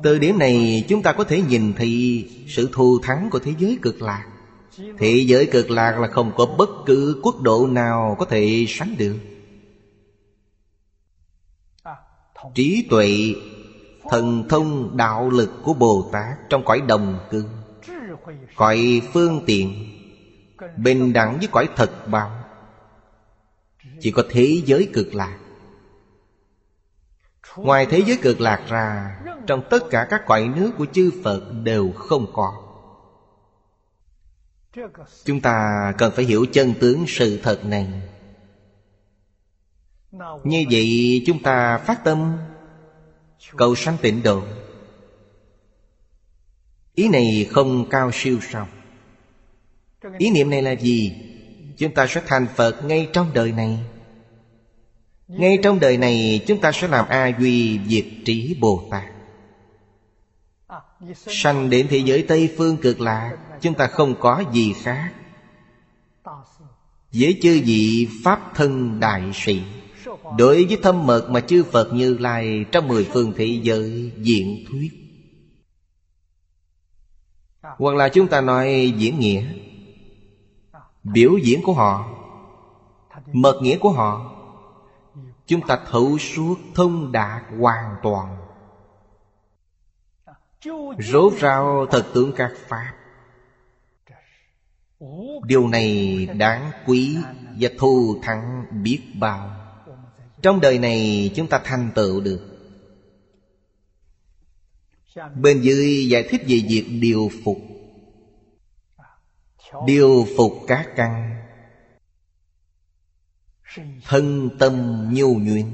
[0.02, 3.78] Từ điểm này chúng ta có thể nhìn thấy sự thù thắng của thế giới
[3.82, 4.26] cực lạc.
[4.98, 8.94] Thị giới cực lạc là không có bất cứ quốc độ nào có thể sánh
[8.98, 9.16] được.
[12.54, 13.34] Trí tuệ,
[14.10, 17.44] Thần thông, đạo lực của Bồ Tát Trong cõi đồng cư
[18.56, 19.92] Cõi phương tiện,
[20.76, 22.30] Bình đẳng với cõi thật báo,
[24.00, 25.38] Chỉ có thế giới cực lạc.
[27.56, 29.16] Ngoài thế giới cực lạc ra,
[29.46, 32.65] Trong tất cả các cõi nước của chư Phật đều không có
[35.24, 37.86] chúng ta cần phải hiểu chân tướng sự thật này.
[40.44, 42.38] Như vậy, chúng ta phát tâm,
[43.56, 44.42] cầu sanh tịnh độ.
[46.94, 48.68] Ý này không cao siêu sao?
[50.18, 51.12] Ý niệm này là gì?
[51.76, 53.78] Chúng ta sẽ thành phật ngay trong đời này.
[55.28, 59.15] Ngay trong đời này, chúng ta sẽ làm a duy diệt trí bồ tát
[61.16, 65.12] sanh đến thế giới tây phương cực lạc chúng ta không có gì khác.
[67.12, 69.62] Với chư vị pháp thân đại sĩ,
[70.38, 74.64] đối với thâm mật mà chư phật như lai trong mười phương thế giới diễn
[74.70, 74.90] thuyết.
[77.62, 79.44] Hoặc là chúng ta nói diễn nghĩa.
[81.04, 82.08] Biểu diễn của họ,
[83.32, 84.32] mật nghĩa của họ,
[85.46, 88.45] chúng ta thấu suốt thông đạt hoàn toàn.
[90.98, 92.92] Rốt rao thật tướng các Pháp.
[95.44, 97.16] Điều này đáng quý
[97.60, 99.50] và thù thắng biết bao.
[100.42, 102.40] Trong đời này chúng ta thành tựu được.
[105.34, 107.58] Bên dưới giải thích về việc điều phục.
[109.86, 111.42] Điều phục các căn.
[114.04, 115.66] Thân tâm nhu nhuyễn.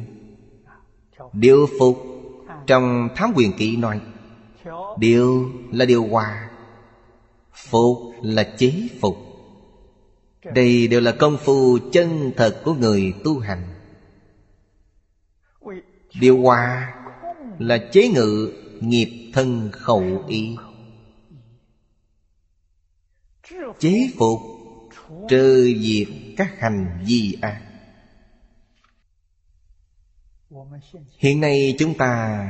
[1.33, 1.97] Điều phục
[2.67, 4.01] Trong thám quyền kỵ nói
[4.99, 6.51] điều là điều hòa,
[7.53, 9.17] phục là chế phục.
[10.55, 13.63] Đây đều là công phu chân thật của người tu hành.
[16.21, 16.95] Điều hòa
[17.59, 20.57] là chế ngự nghiệp thân khẩu ý.
[23.79, 24.41] Chế phục,
[25.29, 27.63] trừ diệt các hành vi ác.
[31.19, 32.49] Hiện nay chúng ta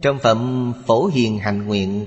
[0.00, 2.06] Trong phẩm Phổ Hiền Hành Nguyện,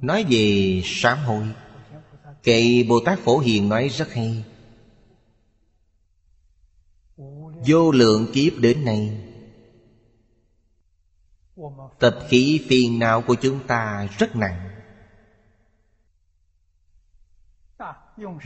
[0.00, 1.48] Nói về sám hối.
[2.42, 4.44] Kệ Bồ Tát Phổ Hiền nói rất hay.
[7.66, 9.18] Vô lượng kiếp đến nay,
[11.98, 14.68] Tập khí phiền não của chúng ta rất nặng.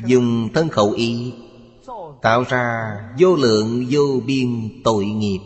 [0.07, 1.35] Dùng thân khẩu y
[2.23, 5.41] tạo ra vô lượng, vô biên tội nghiệp.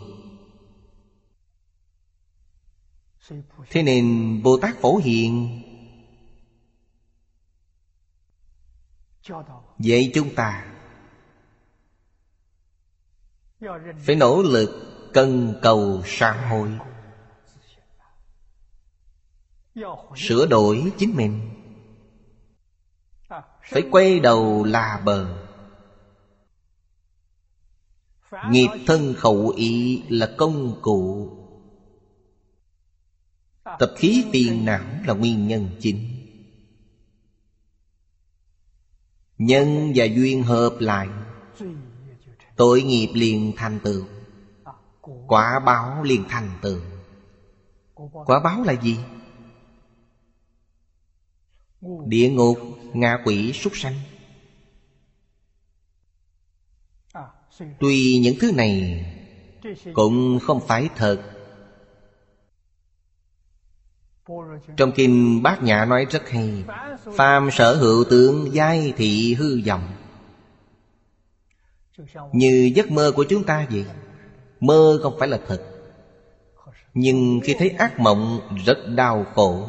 [3.69, 5.61] Thế nên bồ tát phổ hiện
[9.77, 10.65] vậy chúng ta
[14.05, 14.69] phải nỗ lực
[15.13, 16.69] cần cầu sám hối,
[20.17, 21.49] sửa đổi chính mình,
[23.63, 25.47] phải quay đầu là bờ.
[28.49, 31.29] Nghiệp thân khẩu ý là công cụ.
[33.63, 36.07] Tập khí phiền não là nguyên nhân chính.
[39.37, 41.07] Nhân và duyên hợp lại
[42.55, 44.05] Tội nghiệp liền thành tựu
[45.27, 46.79] Quả báo liền thành tựu.
[48.25, 48.97] Quả báo là gì?
[52.05, 52.57] Địa ngục,
[52.93, 53.93] ngạ quỷ, súc sanh.
[57.79, 59.05] Tuy những thứ này
[59.93, 61.21] cũng không phải thật.
[64.77, 66.63] Trong kinh Bát Nhã nói rất hay,
[67.15, 69.83] Phàm sở hữu tướng giai thị hư vọng.
[72.33, 73.85] Như giấc mơ của chúng ta vậy,
[74.59, 75.63] Mơ không phải là thật.
[76.93, 79.67] Nhưng khi thấy ác mộng rất đau khổ.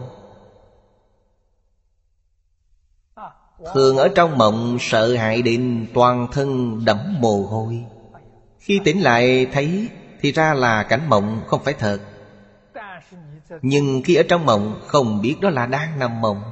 [3.75, 7.85] Thường ở trong mộng, sợ hại đến toàn thân đẫm mồ hôi.
[8.59, 9.89] Khi tỉnh lại thấy,
[10.21, 11.99] thì ra là cảnh mộng không phải thật.
[13.63, 16.43] Nhưng khi ở trong mộng, không biết đó là đang nằm mộng.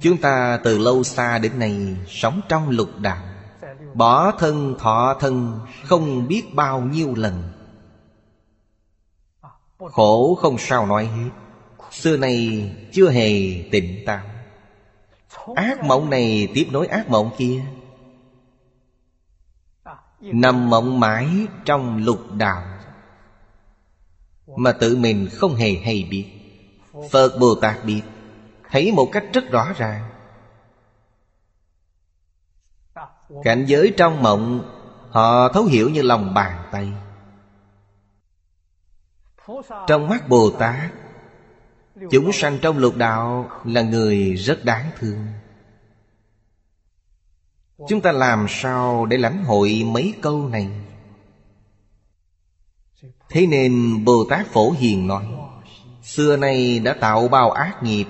[0.00, 3.22] Chúng ta từ lâu xa đến nay sống trong lục đạo.
[3.94, 7.42] Bỏ thân, thọ thân, không biết bao nhiêu lần.
[9.78, 11.30] Khổ không sao nói hết.
[11.98, 13.30] Xưa này chưa hề
[13.72, 14.24] tỉnh táo
[15.54, 17.64] Ác mộng này tiếp nối ác mộng kia.
[20.20, 21.28] Nằm mộng mãi
[21.64, 22.62] trong lục đạo
[24.56, 26.26] Mà tự mình không hề hay biết.
[27.10, 28.02] Phật Bồ Tát biết,
[28.70, 30.10] Thấy một cách rất rõ ràng.
[33.44, 34.74] Cảnh giới trong mộng,
[35.10, 36.92] Họ thấu hiểu như lòng bàn tay.
[39.86, 40.92] Trong mắt Bồ Tát
[42.10, 45.26] Chúng sanh trong lục đạo Là người rất đáng thương.
[47.88, 50.68] Chúng ta làm sao để lãnh hội mấy câu này?
[53.28, 55.26] Thế nên Bồ Tát Phổ Hiền nói,
[56.02, 58.06] Xưa nay đã tạo bao ác nghiệp,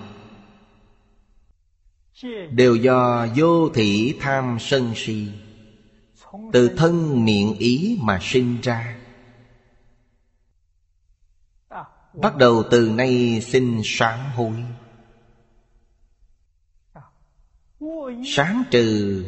[2.51, 5.29] Đều do vô thị tham sân si,
[6.53, 8.98] Từ thân miệng ý mà sinh ra.
[12.23, 14.65] Bắt đầu từ nay xin sáng hối
[18.27, 19.25] Sáng trừ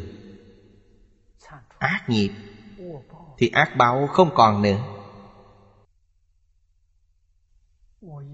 [1.77, 2.31] ác nghiệp,
[3.37, 4.77] Thì ác báo không còn nữa.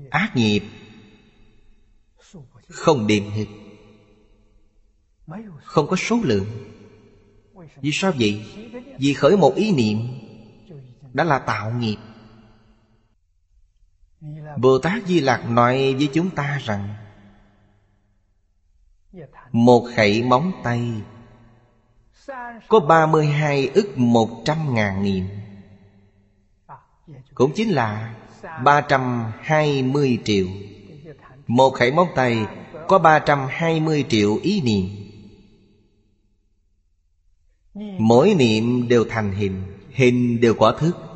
[0.10, 0.62] Ác nghiệp
[2.70, 3.45] Không đếm hết
[5.64, 6.45] Không có số lượng.
[7.82, 8.45] Vì sao vậy?
[8.99, 9.97] Vì khởi một ý niệm
[11.14, 11.97] Đã là tạo nghiệp.
[14.57, 16.95] Bồ Tát Di Lặc nói với chúng ta rằng
[19.51, 20.91] Một khẩy móng tay
[22.68, 25.26] Có 32 ức một trăm ngàn niệm,
[27.36, 28.15] Cũng chính là
[28.63, 30.47] 320 triệu.
[31.47, 32.45] Một khẩy móng tay
[32.88, 34.89] có 320 triệu ý niệm.
[37.99, 41.07] Mỗi niệm đều thành hình Hình đều có thức.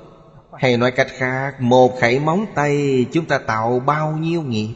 [0.62, 4.74] Hay nói cách khác, Một khẩy móng tay chúng ta tạo bao nhiêu nghiệp?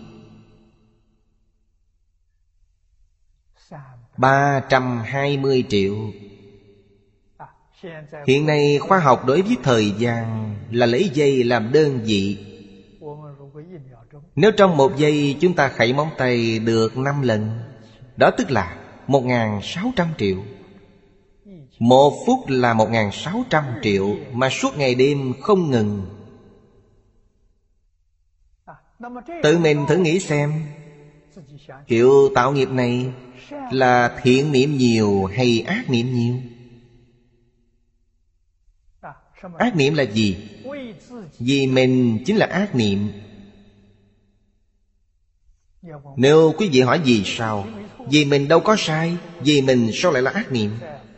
[4.17, 5.95] 320 triệu.
[8.27, 12.38] Hiện nay khoa học đối với thời gian Là lấy giây làm đơn vị.
[14.36, 17.59] Nếu trong một giây chúng ta khẩy móng tay được 5 lần,
[18.17, 18.77] Đó tức là
[19.07, 20.38] 1.600 triệu.
[21.80, 26.05] Một phút là 1.600 triệu Mà suốt ngày đêm không ngừng.
[29.43, 30.63] Tự mình thử nghĩ xem,
[31.88, 33.11] Kiểu tạo nghiệp này
[33.71, 36.36] Là thiện niệm nhiều hay ác niệm nhiều?
[39.57, 40.38] Ác niệm là gì?
[41.39, 43.11] Vì mình chính là ác niệm.
[46.15, 47.67] Nếu quý vị hỏi vì sao,
[48.07, 50.71] Vì mình đâu có sai, Vì mình sao lại là ác niệm?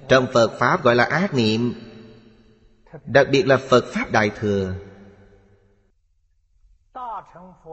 [0.09, 1.73] Trong Phật Pháp gọi là ác niệm,
[3.05, 4.73] Đặc biệt là Phật Pháp Đại Thừa.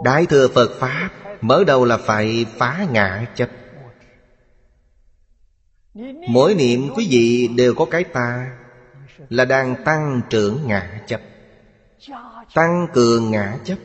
[0.04, 1.10] Đại Thừa Phật Pháp
[1.40, 3.50] Mở đầu là phải phá ngã chấp
[6.28, 8.58] Mỗi niệm quý vị đều có cái ta,
[9.28, 11.20] Là đang tăng trưởng ngã chấp,
[12.54, 13.78] Tăng cường ngã chấp.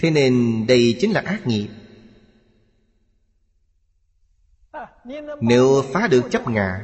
[0.00, 1.68] Thế nên đây chính là ác nghiệp.
[5.40, 6.80] Nếu phá được chấp ngã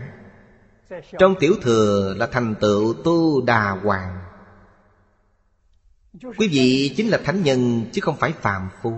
[1.19, 4.19] Trong tiểu thừa là thành tựu tu đà hoàng.
[6.39, 8.93] Quý vị chính là thánh nhân chứ không phải phàm phu.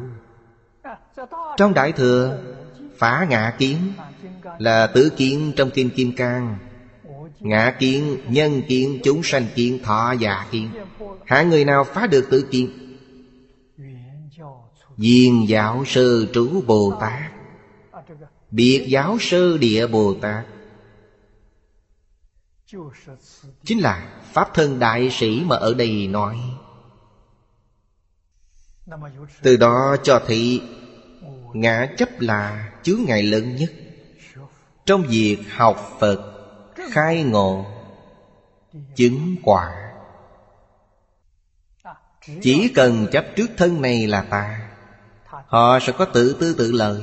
[1.56, 2.38] Trong đại thừa
[2.98, 3.92] Phá ngã kiến
[4.58, 6.58] Là tử kiến trong kim Kim Cang.
[7.40, 10.70] Ngã kiến, nhân kiến, chúng sanh kiến, thọ già kiến.
[11.26, 12.70] Hạ người nào phá được tự kiến?
[14.96, 17.37] Viên giáo sơ trú Bồ Tát.
[18.50, 20.46] Biệt giáo sơ địa Bồ Tát.
[23.64, 26.38] Chính là Pháp thân đại sĩ mà ở đây nói.
[29.42, 30.62] Từ đó cho thị,
[31.52, 33.70] Ngã chấp là chướng ngại lớn nhất.
[34.86, 36.32] Trong việc học Phật,
[36.90, 37.66] Khai ngộ,
[38.94, 39.92] Chứng quả.
[42.42, 44.70] Chỉ cần chấp trước thân này là ta,
[45.26, 47.02] Họ sẽ có tự tư tự lợi.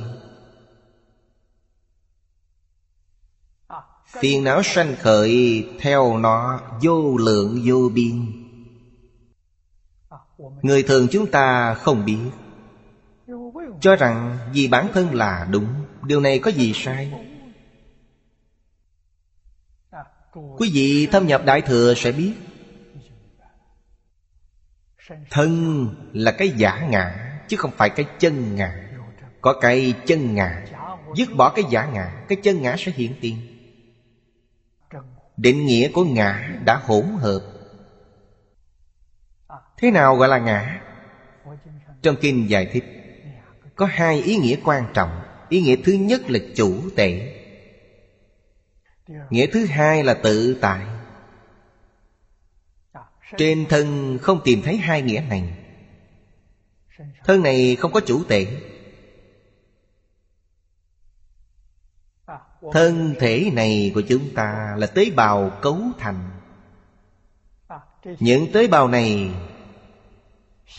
[4.20, 8.46] Phiền não sanh khởi, theo nó vô lượng vô biên.
[10.62, 12.18] Người thường chúng ta không biết.
[13.80, 15.66] Cho rằng vì bản thân là đúng,
[16.02, 17.12] Điều này có gì sai?
[20.58, 22.32] Quý vị thâm nhập Đại Thừa sẽ biết.
[25.30, 28.90] Thân là cái giả ngã, Chứ không phải cái chân ngã.
[29.40, 30.64] Có cái chân ngã,
[31.16, 33.55] Dứt bỏ cái giả ngã, Cái chân ngã sẽ hiện tiền.
[35.36, 37.40] Định nghĩa của ngã đã hỗn hợp.
[39.76, 40.80] Thế nào gọi là ngã?
[42.02, 42.84] Trong kinh giải thích,
[43.74, 45.22] Có hai ý nghĩa quan trọng.
[45.48, 47.36] Ý nghĩa thứ nhất là chủ tệ
[49.30, 50.86] Nghĩa thứ hai là tự tại.
[53.36, 55.58] Trên thân không tìm thấy hai nghĩa này.
[57.24, 58.46] Thân này không có chủ tệ
[62.72, 66.30] Thân thể này của chúng ta là tế bào cấu thành.
[68.20, 69.30] Những tế bào này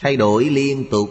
[0.02, 1.10] thay đổi liên tục.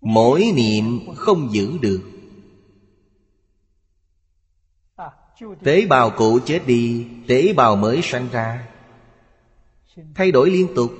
[0.00, 2.02] Mỗi niệm không giữ được.
[5.64, 8.68] Tế bào cũ chết đi, Tế bào mới sanh ra.
[10.14, 10.92] Thay đổi liên tục.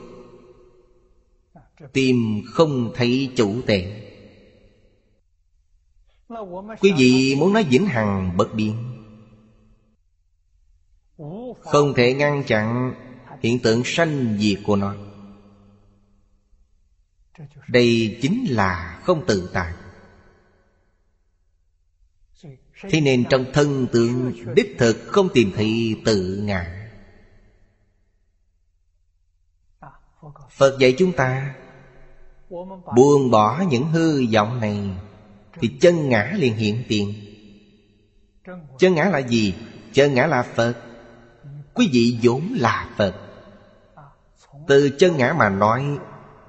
[1.92, 4.09] Tìm không thấy chủ tệ.
[6.80, 8.96] Quý vị muốn nói vĩnh hằng bất biến
[11.60, 12.94] Không thể ngăn chặn
[13.40, 14.94] hiện tượng sanh diệt của nó.
[17.68, 19.74] Đây chính là không tự tại.
[22.82, 26.90] Thế nên trong thân tượng đích thực không tìm thị tự ngã.
[30.50, 31.54] Phật dạy chúng ta
[32.96, 34.90] Buông bỏ những hư vọng này
[35.60, 37.14] thì chân ngã liền hiện tiền.
[38.78, 39.54] Chân ngã là gì?
[39.92, 40.74] Chân ngã là phật.
[41.74, 43.14] Quý vị vốn là phật.
[44.68, 45.84] Từ chân ngã mà nói,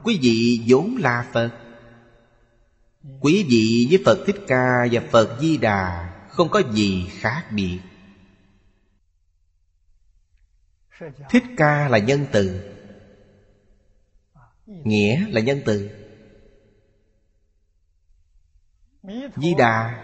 [0.03, 1.51] quý vị vốn là phật.
[3.19, 7.79] Quý vị với phật thích ca và phật di đà không có gì khác biệt.
[11.29, 12.61] Thích ca là nhân từ,
[14.65, 15.89] nghĩa là nhân từ.
[19.35, 20.03] Di Đà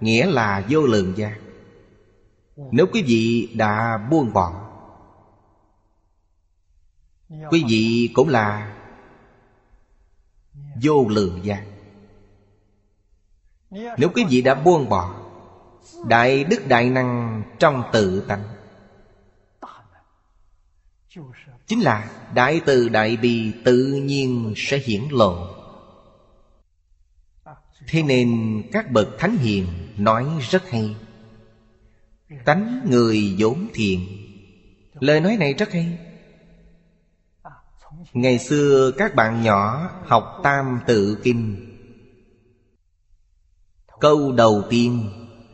[0.00, 1.36] nghĩa là vô lượng gia.
[2.56, 4.62] Nếu quý vị đã buông bỏ,
[7.50, 8.76] Quý vị cũng là
[10.82, 11.64] vô lượng gia.
[13.70, 15.18] Nếu quý vị đã buông bỏ,
[16.08, 18.42] Đại đức đại năng trong tự tánh,
[21.66, 25.61] Chính là đại từ đại bi tự nhiên sẽ hiển lộ.
[27.88, 29.66] Thế nên các bậc thánh hiền
[29.96, 30.96] nói rất hay.
[32.44, 34.22] Tánh người vốn thiện
[35.00, 35.98] Lời nói này rất hay.
[38.12, 41.68] Ngày xưa các bạn nhỏ học Tam Tự Kinh.
[44.00, 45.10] Câu đầu tiên,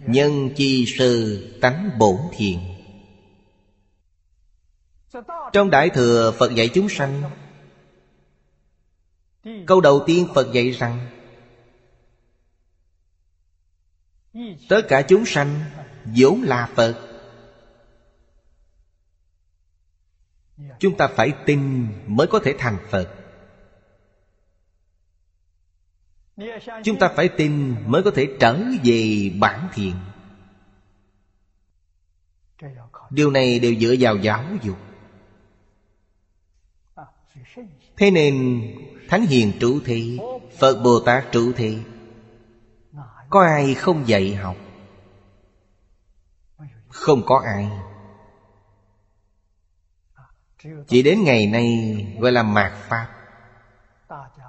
[0.07, 2.59] Nhân chi sơ tánh bổn thiện
[5.53, 7.23] Trong Đại Thừa Phật dạy chúng sanh,
[9.67, 11.07] Câu đầu tiên Phật dạy rằng
[14.69, 15.61] tất cả chúng sanh
[16.05, 17.09] vốn là phật.
[20.79, 23.15] Chúng ta phải tin mới có thể thành phật.
[26.85, 29.95] Chúng ta phải tin mới có thể trở về bản thiện.
[33.11, 34.79] Điều này đều dựa vào giáo dục.
[37.97, 38.63] Thế nên
[39.09, 40.19] thánh hiền trụ thị
[40.59, 41.79] phật bồ tát trụ thị
[43.31, 44.57] có ai không dạy học?
[46.89, 47.71] Không có ai.
[50.87, 53.09] Chỉ đến ngày nay gọi là mạt Pháp.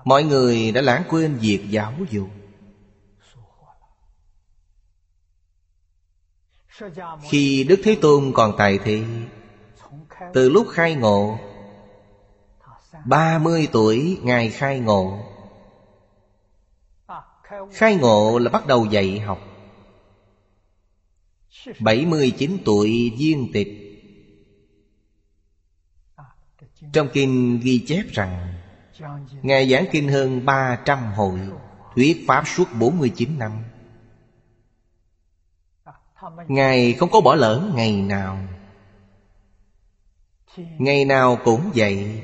[0.04, 2.30] Mọi người đã lãng quên việc giáo dục.
[7.30, 9.04] Khi Đức Thế Tôn còn tại thì
[10.34, 11.40] Từ lúc khai ngộ
[13.06, 15.29] 30 tuổi Ngài khai ngộ
[17.72, 19.40] Khai ngộ là bắt đầu dạy học.
[21.80, 23.68] 79 tuổi viên tịch.
[26.94, 28.54] Trong kinh ghi chép rằng,
[29.42, 31.40] Ngài giảng kinh hơn 300 hội,
[31.96, 33.52] Thuyết Pháp suốt 49 năm.
[36.48, 38.38] Ngài không có bỏ lỡ ngày nào.
[40.58, 42.24] Ngày nào cũng dạy.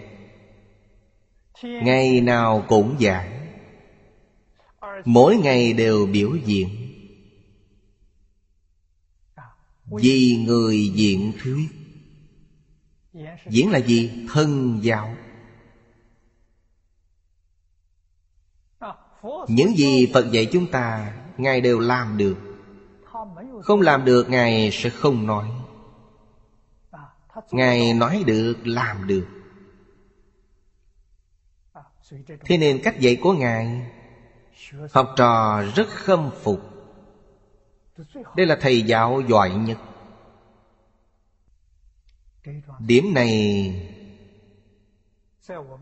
[1.64, 3.45] Ngày nào cũng giảng
[5.06, 6.70] mỗi ngày đều biểu diễn.
[9.86, 11.68] Vì người diễn thuyết.
[13.50, 14.28] Diễn là gì?
[14.34, 15.16] Thân giáo.
[19.48, 22.38] Những gì phật dạy chúng ta, ngài đều làm được.
[23.62, 25.50] Không làm được, ngài sẽ không nói.
[27.52, 29.28] Ngài nói được, làm được.
[32.46, 33.92] Thế nên cách dạy của ngài
[34.92, 36.62] Học trò rất khâm phục.
[38.36, 39.78] Đây là thầy giáo giỏi nhất.
[42.80, 43.74] Điểm này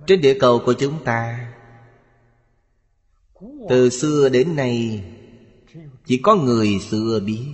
[0.08, 1.54] Trên địa cầu của chúng ta,
[3.70, 5.04] Từ xưa đến nay,
[6.06, 7.54] Chỉ có người xưa biết.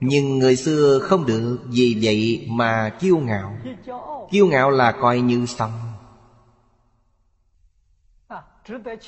[0.00, 3.56] Nhưng người xưa không được Vì vậy mà kiêu ngạo.
[4.30, 5.91] Kiêu ngạo là coi như xong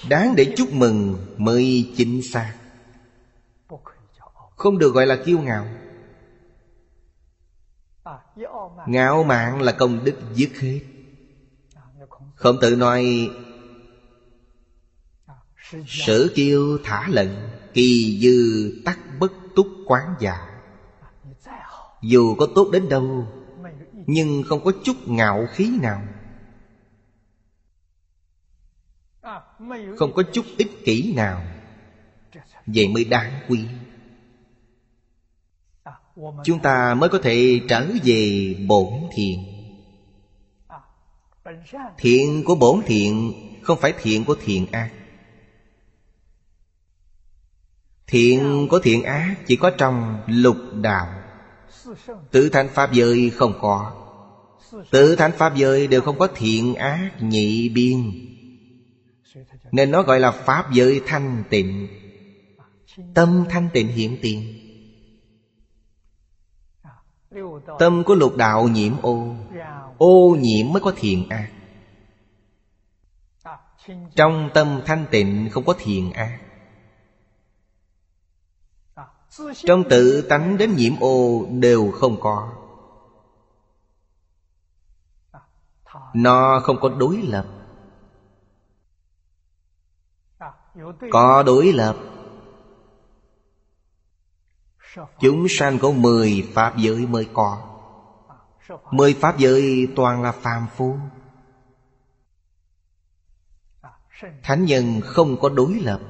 [0.08, 2.54] đáng để chúc mừng mới chính xác.
[4.56, 5.66] Không được gọi là kiêu ngạo.
[8.86, 10.80] Ngạo mạn là công đức giết hết.
[12.34, 13.30] Không tự nói
[15.86, 17.28] Sở kiêu thả lận,
[17.72, 20.60] Kỳ dư tắc bất túc quán giả.
[22.02, 23.26] Dù có tốt đến đâu,
[24.06, 26.02] Nhưng không có chút ngạo khí nào
[29.98, 31.42] không có chút ích kỷ nào
[32.66, 33.64] vậy mới đáng quý.
[36.44, 39.54] Chúng ta mới có thể trở về bổn thiện
[41.98, 44.90] thiện của bổn thiện không phải thiện của thiện ác.
[48.06, 51.06] Thiện của thiện ác chỉ có trong lục đạo.
[52.30, 53.92] Tự thanh pháp giới không có.
[54.90, 58.12] Tự thanh pháp giới đều không có thiện ác nhị biên.
[59.72, 61.88] Nên nó gọi là Pháp giới thanh tịnh.
[63.14, 64.60] Tâm thanh tịnh hiện tiền.
[67.78, 69.36] Tâm của lục đạo nhiễm ô.
[69.98, 71.50] Ô nhiễm mới có thiền ác.
[74.14, 76.40] Trong tâm thanh tịnh không có thiền ác.
[79.54, 82.52] Trong tự tánh đến nhiễm ô đều không có.
[86.14, 87.46] Nó không có đối lập.
[91.10, 91.96] có đối lập.
[95.20, 97.70] Chúng sanh có mười pháp giới mới có.
[98.90, 100.96] Mười pháp giới toàn là phàm phu.
[104.42, 106.00] Thánh nhân không có đối lập.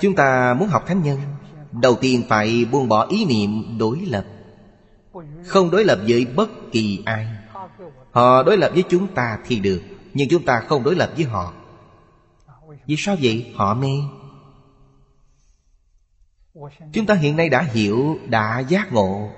[0.00, 1.20] Chúng ta muốn học thánh nhân,
[1.72, 4.24] đầu tiên phải buông bỏ ý niệm đối lập.
[5.46, 7.28] Không đối lập với bất kỳ ai.
[8.10, 9.82] Họ đối lập với chúng ta thì được
[10.14, 11.52] nhưng chúng ta không đối lập với họ.
[12.86, 13.52] Vì sao vậy?
[13.56, 13.88] Họ mê.
[16.92, 19.30] Chúng ta hiện nay đã hiểu, đã giác ngộ.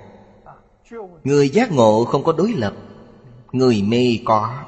[1.23, 2.73] Người giác ngộ không có đối lập.
[3.51, 4.63] Người mê có.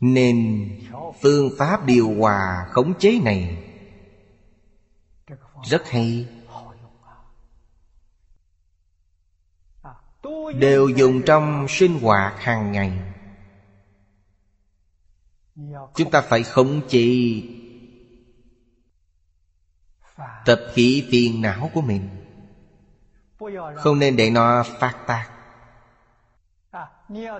[0.00, 0.68] Nên
[1.22, 3.62] phương pháp điều hòa khống chế này
[5.64, 6.28] rất hay.
[10.54, 12.92] đều dùng trong sinh hoạt hàng ngày.
[15.94, 17.42] Chúng ta phải khống chế
[20.44, 22.08] tập khí phiền não của mình.
[23.76, 25.28] Không nên để nó phát tác.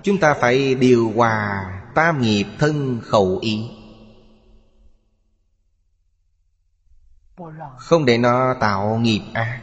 [0.03, 3.69] Chúng ta phải điều hòa tam nghiệp thân khẩu ý.
[7.77, 9.61] Không để nó tạo nghiệp ác.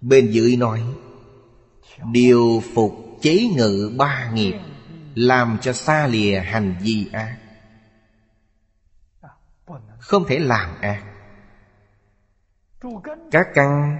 [0.00, 0.82] Bên dưới nói
[2.10, 4.54] Điều phục chế ngự ba nghiệp
[5.14, 7.38] Làm cho xa lìa hành vi ác.
[9.98, 11.04] Không thể làm ác.
[13.30, 13.98] Các căn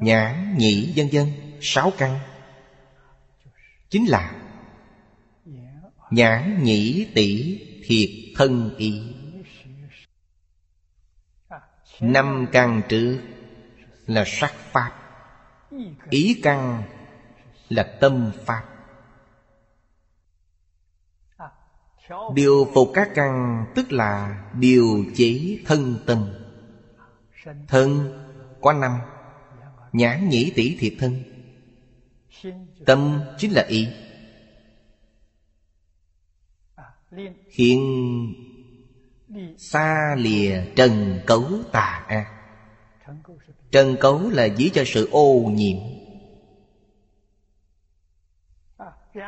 [0.00, 1.28] Nhãn, nhị dân dân
[1.60, 2.18] Sáu căn.
[3.88, 4.32] Chính là
[6.10, 9.02] Nhãn, nhĩ, tỷ, thiệt, thân, ý.
[12.00, 13.20] Năm căn trước
[14.10, 14.92] là sắc pháp.
[16.10, 16.82] Ý căn
[17.68, 18.64] là tâm pháp.
[22.34, 26.32] Điều phục các căn tức là điều chế thân tâm.
[27.68, 28.12] Thân
[28.60, 28.98] có năm,
[29.92, 31.22] nhãn nhĩ tỷ thiệt thân.
[32.86, 33.88] Tâm chính là ý.
[37.50, 37.80] Hiện
[39.58, 42.39] xa lìa trần cấu tà ác.
[43.70, 45.76] Trần cấu là dí cho sự ô nhiễm.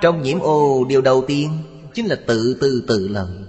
[0.00, 1.62] Trong nhiễm ô, điều đầu tiên
[1.94, 3.44] Chính là tự tư tự lợi.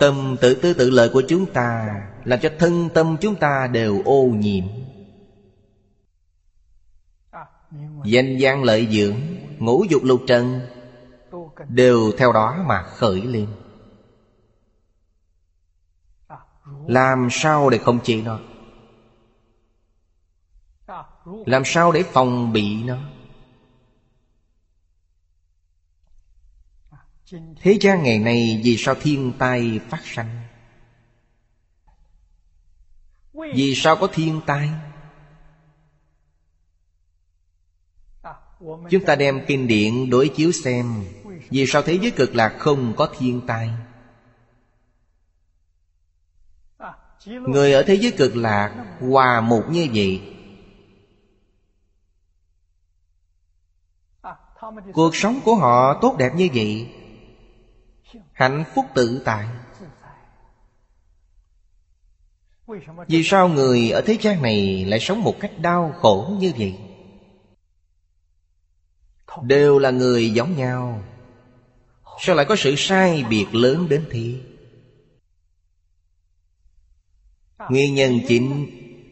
[0.00, 4.02] Tâm tự tư tự lợi của chúng ta Làm cho thân tâm chúng ta đều
[4.04, 4.64] ô nhiễm.
[8.04, 9.16] Danh gian lợi dưỡng,
[9.58, 10.60] Ngũ dục lục trần,
[11.68, 13.46] Đều theo đó mà khởi lên.
[16.88, 18.40] Làm sao để không chế nó?
[21.46, 22.98] Làm sao để phòng bị nó?
[27.60, 30.40] Thế gian ngày nay vì sao thiên tai phát sanh?
[33.32, 34.70] Vì sao có thiên tai?
[38.90, 41.04] Chúng ta đem kinh điển đối chiếu xem
[41.50, 43.70] Vì sao thế giới cực lạc không có thiên tai.
[47.26, 50.22] Người ở thế giới cực lạc Hòa một như vậy.
[54.92, 56.88] Cuộc sống của họ tốt đẹp như vậy.
[58.32, 59.46] Hạnh phúc tự tại.
[63.08, 66.78] Vì sao người ở thế gian này Lại sống một cách đau khổ như vậy?
[69.42, 71.02] Đều là người giống nhau.
[72.20, 74.34] Sao lại có sự sai biệt lớn đến thế?
[77.70, 78.66] Nguyên nhân chính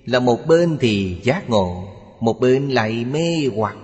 [0.05, 1.88] là một bên thì giác ngộ,
[2.20, 3.76] Một bên lại mê hoặc.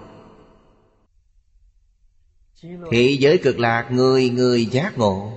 [2.90, 5.32] Thế giới cực lạc người người giác ngộ.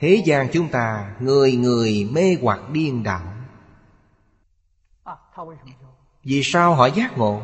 [0.00, 3.32] Thế gian chúng ta người người mê hoặc điên đảo.
[6.24, 7.42] Vì sao họ giác ngộ?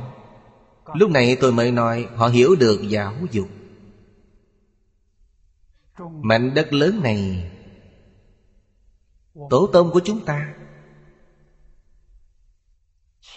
[0.94, 3.48] Lúc này tôi mới nói, họ hiểu được giáo dục.
[6.22, 7.50] Mảnh đất lớn này
[9.50, 10.54] Tổ tông của chúng ta.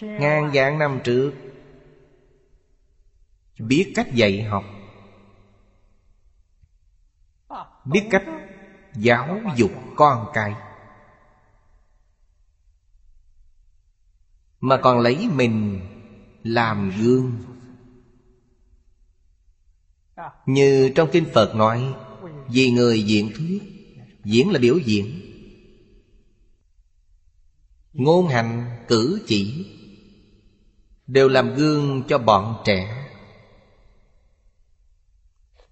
[0.00, 1.32] Ngàn vạn năm trước
[3.58, 4.64] Biết cách dạy học.
[7.84, 8.24] Biết cách
[8.94, 10.54] giáo dục con cái.
[14.60, 15.80] Mà còn lấy mình
[16.42, 17.38] làm gương.
[20.46, 21.94] Như trong Kinh Phật nói,
[22.48, 23.62] Vì người diễn thuyết,
[24.24, 25.29] Diễn là biểu diễn.
[27.92, 29.66] Ngôn hành, cử chỉ
[31.06, 33.06] Đều làm gương cho bọn trẻ.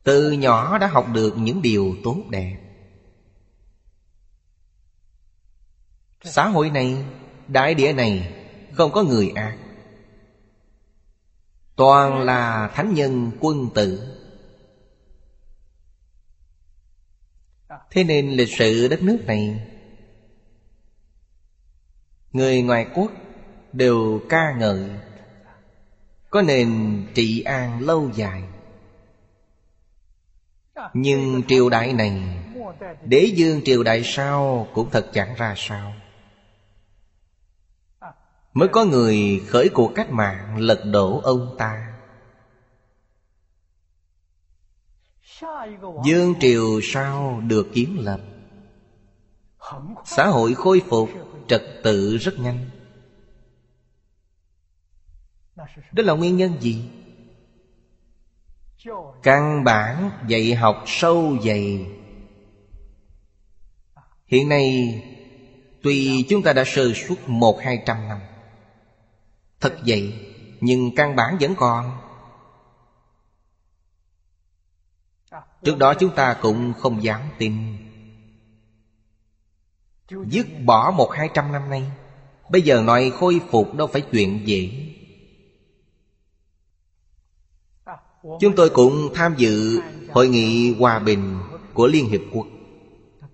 [0.03, 2.59] Từ nhỏ đã học được những điều tốt đẹp.
[6.25, 7.05] Xã hội này,
[7.49, 8.35] đại địa này
[8.73, 9.59] Không có người ác
[11.77, 14.15] Toàn là thánh nhân quân tử.
[17.91, 19.69] Thế nên lịch sử đất nước này
[22.33, 23.13] Người ngoài quốc
[23.73, 24.91] đều ca ngợi,
[26.31, 28.43] Có nền trị an lâu dài.
[30.95, 32.45] Nhưng triều đại này,
[33.05, 35.93] Đế dương triều đại sau cũng thật chẳng ra sao.
[38.53, 41.95] Mới có người khởi cuộc cách mạng lật đổ ông ta.
[46.05, 48.21] Dương triều sau được kiến lập?
[50.05, 51.09] Xã hội khôi phục
[51.49, 52.71] Trật tự rất nhanh.
[55.93, 56.85] Đó là nguyên nhân gì?
[59.23, 61.87] Căn bản dạy học sâu dày.
[64.27, 64.95] Hiện nay,
[65.83, 68.21] Tuy chúng ta đã sơ suốt một hai trăm năm,
[69.61, 70.15] Thật vậy
[70.61, 71.99] Nhưng căn bản vẫn còn.
[75.65, 77.77] Trước đó chúng ta cũng không dám tin.
[80.09, 81.91] Dứt bỏ một hai trăm năm nay,
[82.51, 84.71] Bây giờ nói khôi phục đâu phải chuyện dễ.
[88.41, 89.81] Chúng tôi cũng tham dự
[90.11, 91.39] Hội nghị Hòa Bình
[91.75, 92.47] của Liên Hiệp Quốc.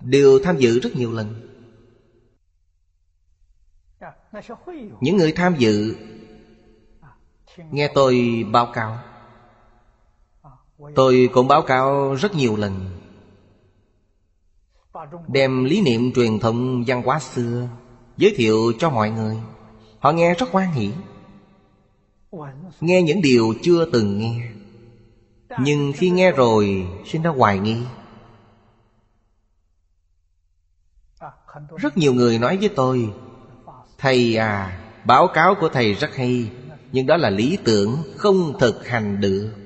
[0.01, 1.51] Đều tham dự rất nhiều lần.
[5.01, 5.97] Những người tham dự,
[7.57, 8.99] Nghe tôi báo cáo.
[10.95, 12.94] Tôi cũng báo cáo rất nhiều lần.
[15.29, 17.69] Đem lý niệm truyền thống văn hóa xưa
[18.17, 19.37] Giới thiệu cho mọi người.
[19.99, 20.91] Họ nghe rất hoan hỷ.
[22.81, 24.49] Nghe những điều chưa từng nghe.
[25.61, 27.77] Nhưng khi nghe rồi, Sinh ra hoài nghi.
[31.77, 33.13] Rất nhiều người nói với tôi,
[33.99, 36.51] Thầy à Báo cáo của thầy rất hay,
[36.93, 39.64] Nhưng đó là lý tưởng Không thực hành được.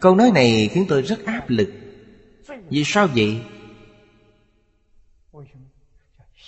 [0.00, 1.70] Câu nói này khiến tôi rất áp lực.
[2.70, 3.42] Vì sao vậy?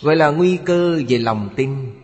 [0.01, 2.01] Gọi là nguy cơ về lòng tin.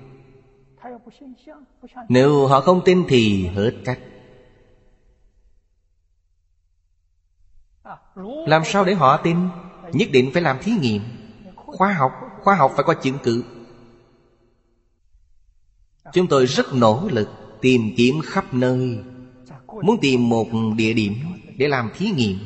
[2.09, 3.98] Nếu họ không tin thì hết cách.
[8.46, 9.36] Làm sao để họ tin?
[9.92, 11.02] Nhất định phải làm thí nghiệm.
[11.56, 13.44] Khoa học, khoa học phải có chứng cứ.
[16.12, 17.28] Chúng tôi rất nỗ lực
[17.61, 18.98] Tìm kiếm khắp nơi.
[19.69, 20.47] Muốn tìm một
[20.77, 21.14] địa điểm
[21.57, 22.39] Để làm thí nghiệm.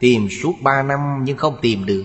[0.00, 2.04] Tìm suốt ba năm nhưng không tìm được.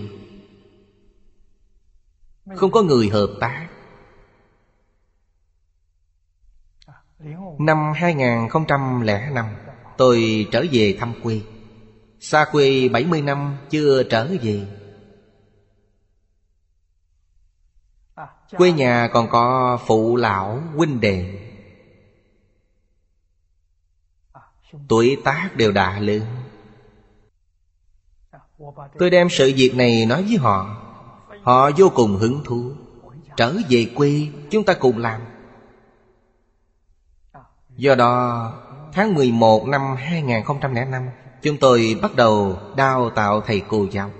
[2.54, 3.68] Không có người hợp tác.
[7.58, 9.56] Năm 2005
[9.96, 11.40] Tôi trở về thăm quê.
[12.20, 14.66] Xa quê 70 năm, chưa trở về.
[18.56, 21.42] Quê nhà còn có phụ lão, huynh đệ.
[24.88, 26.22] Tuổi tác đều đã lớn
[28.98, 30.82] Tôi đem sự việc này nói với họ.
[31.42, 32.70] Họ vô cùng hứng thú.
[33.36, 35.20] Trở về quê, chúng ta cùng làm.
[37.76, 38.52] Do đó,
[38.92, 41.08] tháng 11 năm 2005
[41.42, 44.10] Chúng tôi bắt đầu đào tạo thầy cô giáo.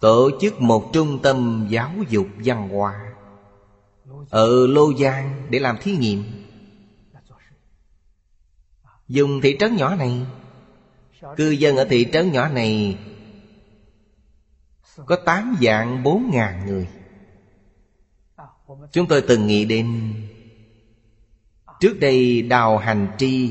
[0.00, 3.14] Tổ chức một trung tâm giáo dục văn hóa
[4.30, 6.43] Ở Lô Giang để làm thí nghiệm.
[9.14, 10.26] Dùng thị trấn nhỏ này.
[11.36, 12.98] Cư dân ở thị trấn nhỏ này
[15.06, 16.88] Có 8 dạng 4 ngàn người.
[18.92, 20.14] Chúng tôi từng nghĩ đến,
[21.80, 23.50] Trước đây Đào Hành Tri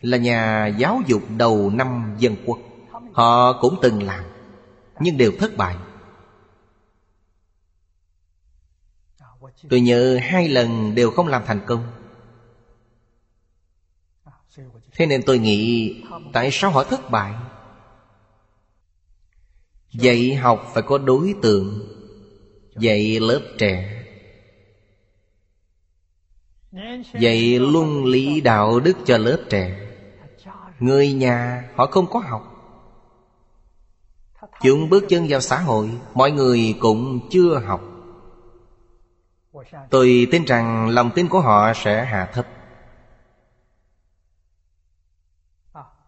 [0.00, 2.58] Là nhà giáo dục đầu năm dân quốc.
[3.12, 4.24] Họ cũng từng làm,
[5.00, 5.76] Nhưng đều thất bại.
[9.70, 12.01] Tôi nhớ hai lần đều không làm thành công.
[14.96, 15.94] Thế nên tôi nghĩ,
[16.32, 17.32] Tại sao họ thất bại?
[19.92, 21.88] Dạy học phải có đối tượng,
[22.76, 24.04] Dạy lớp trẻ.
[27.20, 29.88] Dạy luân lý đạo đức cho lớp trẻ.
[30.78, 32.48] Người nhà, họ không có học.
[34.62, 37.80] Chúng bước chân vào xã hội, Mọi người cũng chưa học.
[39.90, 42.46] Tôi tin rằng lòng tin của họ sẽ hạ thấp.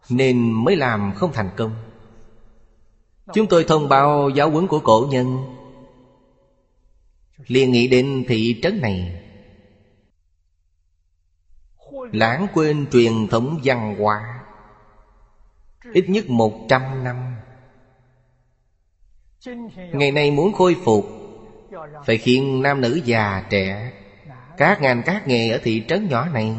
[0.09, 1.75] Nên mới làm không thành công.
[3.33, 5.39] Chúng tôi thông báo giáo huấn của cổ nhân.
[7.47, 9.21] Liền nghĩ đến thị trấn này.
[12.13, 14.41] Lãng quên truyền thống văn hóa.
[15.93, 17.17] Ít nhất một trăm năm.
[19.93, 21.07] Ngày nay muốn khôi phục,
[22.07, 23.93] Phải khiến nam nữ già trẻ,
[24.57, 26.57] Các ngành các nghề ở thị trấn nhỏ này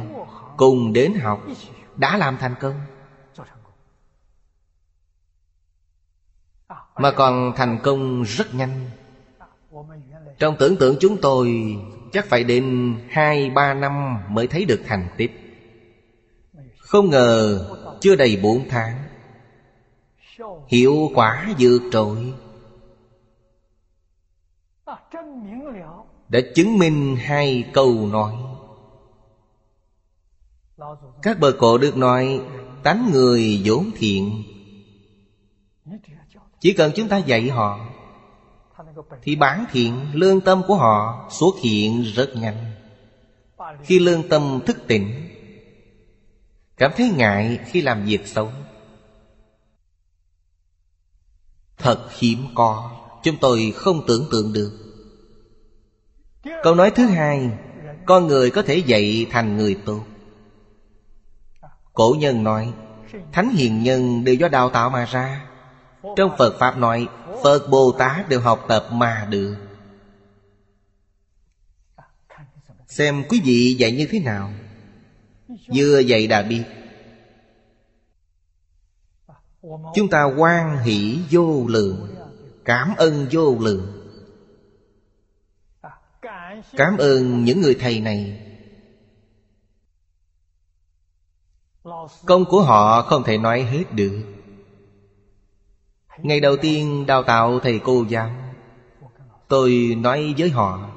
[0.57, 1.45] Cùng đến học,
[1.95, 2.81] Đã làm thành công.
[6.97, 8.89] Mà còn thành công rất nhanh.
[10.39, 11.75] Trong tưởng tượng chúng tôi,
[12.15, 15.31] Chắc phải đến hai, ba năm mới thấy được thành tích.
[16.77, 17.65] Không ngờ
[18.01, 19.03] chưa đầy bốn tháng
[20.67, 22.33] Hiệu quả vượt trội
[26.29, 28.35] Đã chứng minh hai câu nói.
[31.21, 32.41] Các bờ cổ được nói,
[32.83, 34.43] Tánh người vốn thiện
[36.66, 37.80] chỉ cần chúng ta dạy họ,
[39.24, 42.72] thì bản thiện, lương tâm của họ xuất hiện rất nhanh.
[43.84, 45.30] Khi lương tâm thức tỉnh,
[46.78, 48.51] Cảm thấy ngại khi làm việc xấu.
[51.78, 52.91] Thật hiếm có,
[53.24, 54.72] Chúng tôi không tưởng tượng được.
[56.63, 57.49] Câu nói thứ hai,
[58.05, 60.03] Con người có thể dạy thành người tốt.
[61.93, 62.74] Cổ nhân nói,
[63.32, 65.55] Thánh hiền nhân đều do đào tạo mà ra.
[66.16, 67.08] Trong Phật Pháp nói,
[67.43, 69.56] Phật Bồ Tát đều học tập mà được
[72.88, 74.51] Xem quý vị dạy như thế nào?
[75.76, 76.64] Vừa dạy đã biết.
[79.95, 82.16] Chúng ta quan hỷ vô lượng,
[82.66, 84.12] Cảm ơn vô lượng.
[86.72, 88.41] Cảm ơn những người thầy này.
[92.26, 94.22] Công của họ không thể nói hết được.
[96.18, 98.30] Ngày đầu tiên đào tạo thầy cô giáo,
[99.47, 100.89] Tôi nói với họ,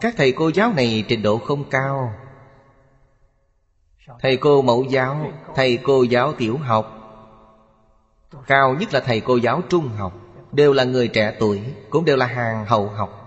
[0.00, 2.12] Các thầy cô giáo này trình độ không cao.
[4.20, 7.00] Thầy cô mẫu giáo, Thầy cô giáo tiểu học,
[8.46, 10.12] Cao nhất là thầy cô giáo trung học,
[10.52, 13.20] Đều là người trẻ tuổi, Cũng đều là hàng hậu học.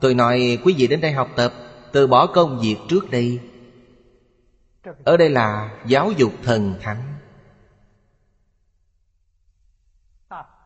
[0.00, 1.52] Tôi nói, quý vị đến đây học tập,
[1.92, 3.40] Từ bỏ công việc trước đây.
[5.04, 7.13] Ở đây là giáo dục thần thánh.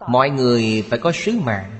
[0.06, 1.70] Mọi người phải có sứ mạng.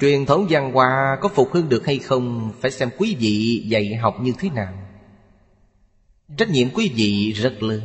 [0.00, 3.94] Truyền thống văn hóa có phục hưng được hay không phải xem quý vị dạy
[3.94, 4.72] học như thế nào.
[6.36, 7.80] Trách nhiệm quý vị rất lớn.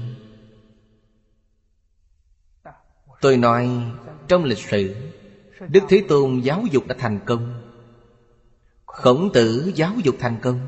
[3.21, 3.69] Tôi nói,
[4.27, 4.95] trong lịch sử,
[5.59, 7.61] đức thế tôn giáo dục đã thành công.
[8.85, 10.59] Khổng tử giáo dục thành công.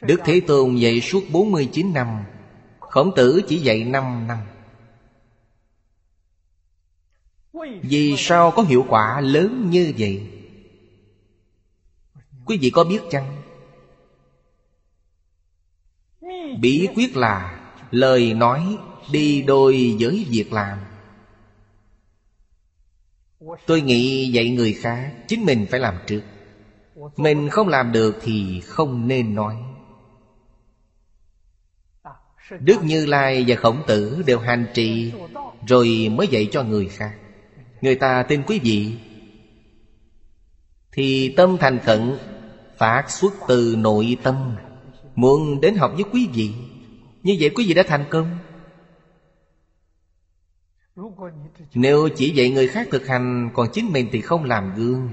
[0.00, 2.24] Đức thế tôn dạy suốt 49 năm.
[2.80, 4.38] Khổng tử chỉ dạy 5 năm
[7.82, 10.26] vì sao có hiệu quả lớn như vậy?
[12.44, 13.42] Quý vị có biết chăng?
[16.60, 17.54] Bí quyết là
[17.90, 18.78] Lời nói
[19.12, 20.78] đi đôi với việc làm.
[23.66, 26.22] Tôi nghĩ dạy người khác, Chính mình phải làm trước.
[27.16, 29.56] Mình không làm được thì không nên nói.
[32.60, 35.12] Đức Như Lai và Khổng Tử đều hành trì,
[35.66, 37.18] Rồi mới dạy cho người khác.
[37.80, 38.96] Người ta tin quý vị.
[40.92, 42.18] Thì tâm thành khẩn,
[42.76, 44.56] Phát xuất từ nội tâm.
[45.14, 46.52] Muốn đến học với quý vị,
[47.22, 48.38] Như vậy quý vị đã thành công.
[51.74, 55.08] Nếu chỉ dạy người khác thực hành, Còn chính mình thì không làm gương.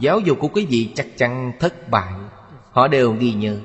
[0.00, 2.12] Giáo dục của quý vị chắc chắn thất bại,
[2.70, 3.60] Họ đều ghi nhớ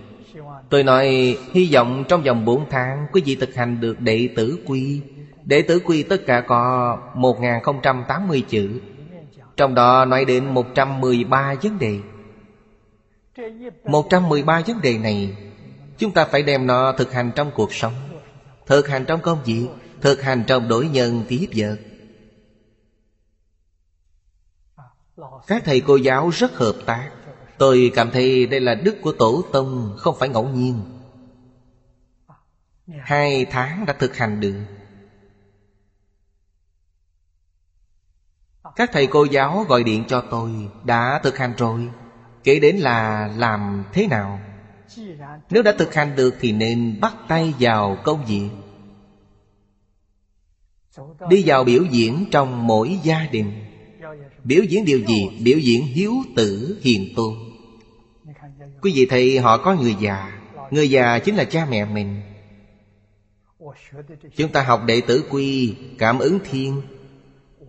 [0.69, 4.59] Tôi nói, hy vọng trong vòng 4 tháng, Quý vị thực hành được đệ tử
[4.65, 5.01] quy
[5.45, 8.79] Đệ tử quy tất cả có 1080 chữ.
[9.57, 11.99] Trong đó nói đến 113 vấn đề.
[13.83, 15.37] 113 vấn đề này,
[15.97, 17.93] Chúng ta phải đem nó thực hành trong cuộc sống,
[18.65, 19.67] Thực hành trong công việc,
[20.01, 21.77] Thực hành trong đối nhân tiếp vật
[25.47, 27.11] Các thầy cô giáo rất hợp tác.
[27.57, 30.79] Tôi cảm thấy đây là đức của Tổ Tông, Không phải ngẫu nhiên.
[32.99, 34.61] Hai tháng đã thực hành được.
[38.75, 40.51] Các thầy cô giáo gọi điện cho tôi,
[40.83, 41.89] Đã thực hành rồi,
[42.43, 44.39] Kể đến là làm thế nào?
[45.49, 48.49] Nếu đã thực hành được Thì nên bắt tay vào công việc.
[51.29, 53.51] Đi vào biểu diễn trong mỗi gia đình.
[54.43, 55.39] Biểu diễn điều gì?
[55.43, 57.33] Biểu diễn hiếu tử hiền tôn.
[58.81, 60.39] Quý vị thấy họ có người già.
[60.71, 62.21] Người già chính là cha mẹ mình.
[64.35, 66.81] Chúng ta học đệ tử quy, Cảm ứng thiên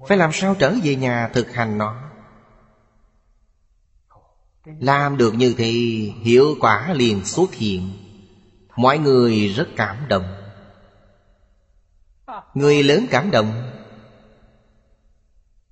[0.08, 1.96] phải làm sao trở về nhà thực hành nó?
[4.80, 5.72] Làm được như thế,
[6.22, 7.90] Hiệu quả liền xuất hiện.
[8.76, 10.34] Mọi người rất cảm động.
[12.54, 13.70] Người lớn cảm động.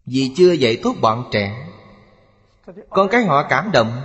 [0.06, 1.68] Vì chưa dạy tốt bọn trẻ,
[2.90, 4.00] Con cái họ cảm động.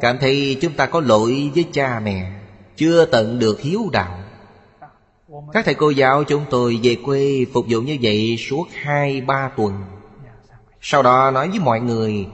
[0.00, 2.32] Cảm thấy chúng ta có lỗi với cha mẹ,
[2.76, 4.19] Chưa tận được hiếu đạo.
[5.52, 9.52] Các thầy cô giáo chúng tôi về quê phục vụ như vậy suốt hai, ba
[9.56, 9.84] tuần.
[10.80, 12.28] Sau đó nói với mọi người,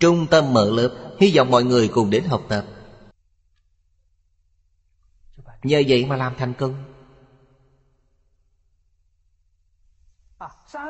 [0.00, 2.64] Trung tâm mở lớp, Hy vọng mọi người cùng đến học tập.
[5.62, 6.74] Nhờ vậy mà làm thành công.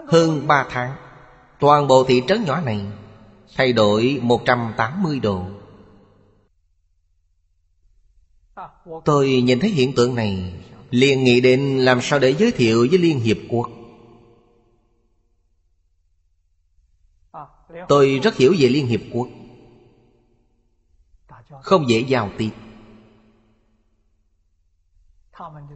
[0.08, 0.96] Hơn ba tháng,
[1.60, 2.86] Toàn bộ thị trấn nhỏ này
[3.56, 5.44] Thay đổi 180 độ.
[9.04, 10.54] Tôi nhìn thấy hiện tượng này
[10.90, 13.70] liền nghĩ đến làm sao để giới thiệu với Liên Hiệp Quốc.
[17.88, 19.28] Tôi rất hiểu về Liên Hiệp Quốc.
[21.62, 22.50] Không dễ giao tiếp.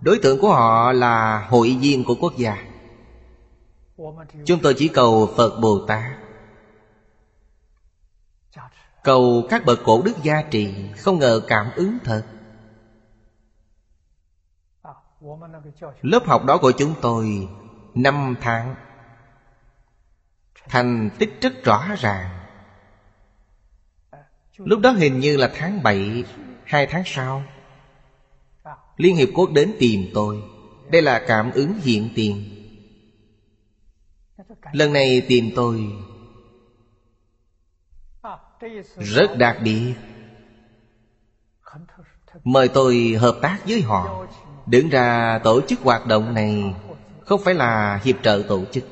[0.00, 2.64] Đối tượng của họ là hội viên của quốc gia.
[4.44, 6.18] Chúng tôi chỉ cầu Phật Bồ Tát.
[9.02, 12.33] Cầu các bậc cổ đức gia trì, Không ngờ cảm ứng thật.
[16.02, 17.48] Lớp học đó của chúng tôi
[17.94, 18.74] Năm tháng.
[20.68, 22.30] Thành tích rất rõ ràng.
[24.56, 26.24] Lúc đó hình như là tháng 7
[26.64, 27.42] Hai tháng sau.
[28.96, 30.42] Liên Hiệp Quốc đến tìm tôi.
[30.90, 32.50] Đây là cảm ứng hiện tiền.
[34.72, 35.92] Lần này tìm tôi
[38.96, 39.94] Rất đặc biệt.
[42.44, 44.26] Mời tôi hợp tác với họ.
[44.66, 46.74] Đứng ra tổ chức hoạt động này
[47.20, 48.84] Không phải là hiệp trợ tổ chức.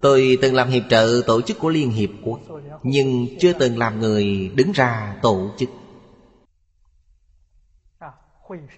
[0.00, 2.40] Tôi từng làm hiệp trợ tổ chức của Liên Hiệp Quốc,
[2.82, 5.68] Nhưng chưa từng làm người đứng ra tổ chức.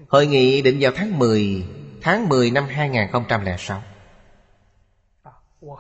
[0.08, 1.64] Hội nghị định vào tháng 10
[2.02, 3.82] Tháng 10 năm 2006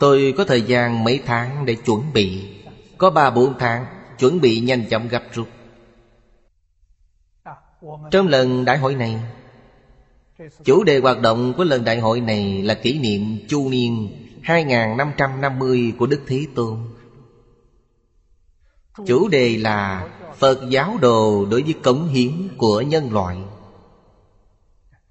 [0.00, 2.56] Tôi có thời gian mấy tháng để chuẩn bị,
[2.98, 3.86] Có ba bốn tháng
[4.18, 5.48] Chuẩn bị nhanh chóng gấp rút.
[8.10, 9.20] Trong lần đại hội này
[10.64, 14.08] Chủ đề hoạt động của lần đại hội này Là kỷ niệm chu niên
[14.42, 16.78] 2550 của Đức Thế Tôn.
[19.06, 20.08] Chủ đề là
[20.38, 23.36] Phật giáo đồ đối với cống hiến của nhân loại.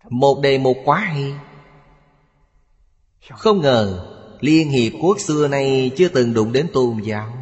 [0.10, 1.34] Một đề một quá hay.
[3.30, 4.08] Không ngờ,
[4.40, 7.38] Liên Hiệp Quốc xưa nay chưa từng đụng đến tôn giáo.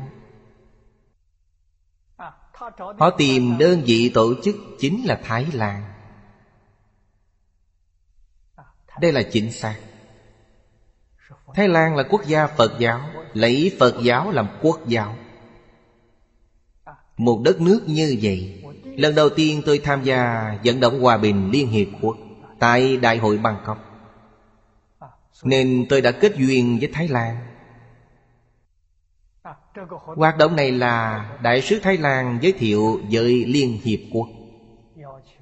[2.98, 5.93] Họ tìm đơn vị tổ chức chính là Thái Lan
[9.00, 9.76] đây là chính xác.
[11.56, 13.02] Thái lan là quốc gia phật giáo,
[13.34, 15.16] lấy phật giáo làm quốc giáo.
[17.18, 21.50] Một đất nước như vậy, lần đầu tiên tôi tham gia vận động hòa bình
[21.52, 22.18] liên hiệp quốc
[22.60, 23.78] tại đại hội bangkok.
[25.44, 27.38] Nên tôi đã kết duyên với thái lan.
[30.06, 34.28] Hoạt động này là đại sứ thái lan giới thiệu với liên hiệp quốc.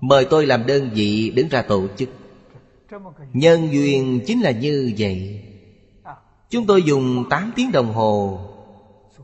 [0.01, 2.09] Mời tôi làm đơn vị đứng ra tổ chức.
[3.33, 5.43] Nhân duyên chính là như vậy.
[6.49, 8.39] Chúng tôi dùng 8 tiếng đồng hồ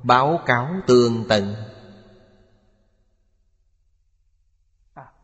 [0.04, 1.56] Báo cáo tường tận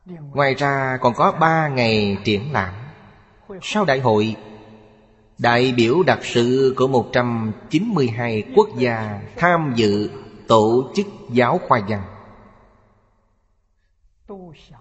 [0.06, 2.74] Ngoài ra còn có 3 ngày triển lãm.
[3.62, 4.36] Sau đại hội
[5.38, 10.10] Đại biểu đặc sự của 192 quốc gia tham dự
[10.48, 12.04] tổ chức giáo khoa văn.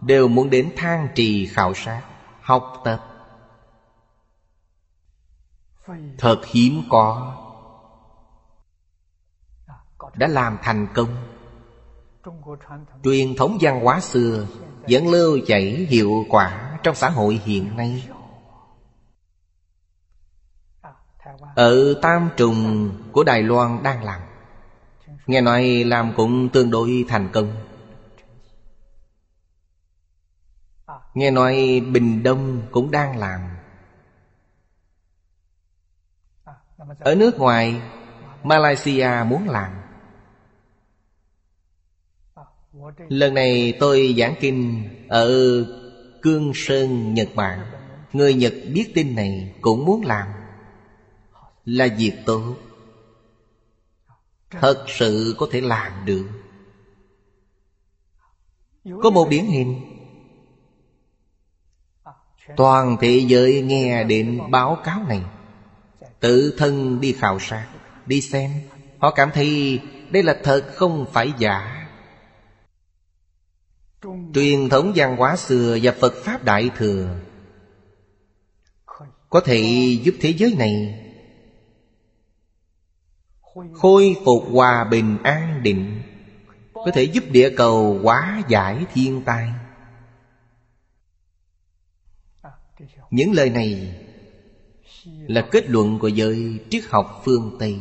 [0.00, 2.02] Đều muốn đến thang trì khảo sát,
[2.40, 3.11] học tập
[6.18, 7.36] thật hiếm có.
[10.14, 11.08] Đã làm thành công.
[13.04, 14.46] Truyền thống văn hóa xưa
[14.88, 18.08] vẫn lưu chảy hiệu quả trong xã hội hiện nay.
[21.56, 24.20] Ở tam trùng của đài loan đang làm.
[25.26, 27.52] Nghe nói làm cũng tương đối thành công.
[31.14, 33.40] Nghe nói bình đông cũng đang làm.
[37.00, 37.80] Ở nước ngoài
[38.42, 39.72] Malaysia muốn làm.
[43.08, 45.30] Lần này tôi giảng kinh ở
[46.22, 47.66] Cương Sơn, Nhật Bản.
[48.12, 50.28] Người Nhật biết tin này cũng muốn làm.
[51.64, 52.56] Là việc tốt.
[54.50, 56.28] Thật sự có thể làm được.
[59.02, 59.80] Có một điển hình.
[62.56, 65.22] Toàn thế giới nghe đến báo cáo này.
[66.22, 67.68] Tự thân đi khảo sát,
[68.06, 68.50] Đi xem.
[68.98, 69.80] Họ cảm thấy
[70.10, 71.88] đây là thật không phải giả.
[74.34, 77.16] Truyền thống văn hóa xưa và Phật Pháp Đại Thừa
[79.30, 79.60] Có thể
[80.02, 80.98] giúp thế giới này
[83.72, 86.02] Khôi phục hòa bình an định,
[86.72, 89.52] Có thể giúp địa cầu hóa giải thiên tai.
[93.10, 94.01] Những lời này
[95.28, 97.80] là kết luận của giới triết học phương Tây.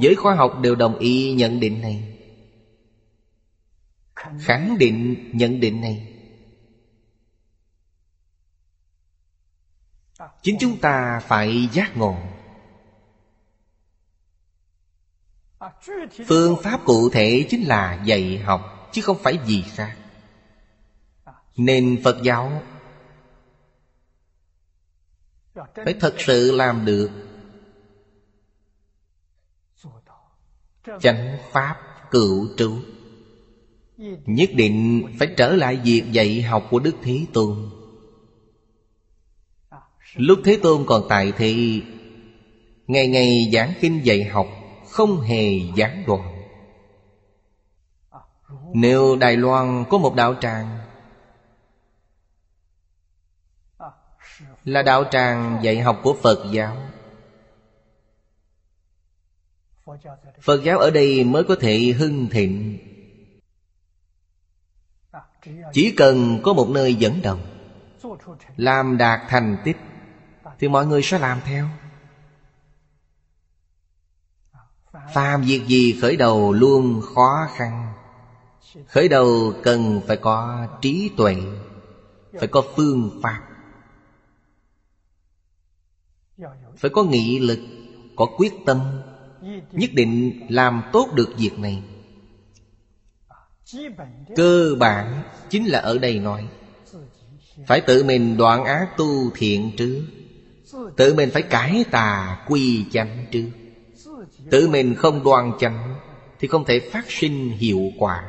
[0.00, 2.18] Giới khoa học đều đồng ý nhận định này.
[4.38, 6.16] Khẳng định nhận định này.
[10.42, 12.16] Chính chúng ta phải giác ngộ.
[16.26, 19.96] Phương pháp cụ thể chính là dạy học, Chứ không phải gì khác.
[21.56, 22.62] Nên Phật giáo
[25.74, 27.10] phải thật sự làm được.
[31.00, 31.76] Chánh pháp
[32.10, 32.72] cựu trú.
[34.26, 37.70] Nhất định phải trở lại việc dạy học của đức thế tôn.
[40.14, 41.82] Lúc thế tôn còn tại thì,
[42.86, 44.46] ngày ngày giảng kinh dạy học
[44.88, 46.40] không hề gián đoạn.
[48.74, 50.78] Nếu đài loan có một đạo tràng
[54.64, 56.76] là đạo tràng dạy học của phật giáo.
[60.42, 62.78] Phật giáo ở đây mới có thể hưng thịnh.
[65.72, 67.38] Chỉ cần có một nơi dẫn đầu,
[68.56, 69.76] làm đạt thành tích,
[70.58, 71.68] thì mọi người sẽ làm theo.
[75.14, 77.92] Phàm việc gì khởi đầu luôn khó khăn.
[78.86, 81.36] Khởi đầu cần phải có trí tuệ,
[82.38, 83.49] phải có phương pháp.
[86.80, 87.58] phải có nghị lực,
[88.16, 88.80] có quyết tâm,
[89.72, 91.82] nhất định làm tốt được việc này.
[94.36, 96.48] Cơ bản chính là ở đây nói,
[97.66, 100.02] phải tự mình đoạn ác tu thiện trước
[100.96, 103.50] tự mình phải cải tà quy chánh trước
[104.50, 105.94] tự mình không đoan chánh
[106.38, 108.24] thì không thể phát sinh hiệu quả.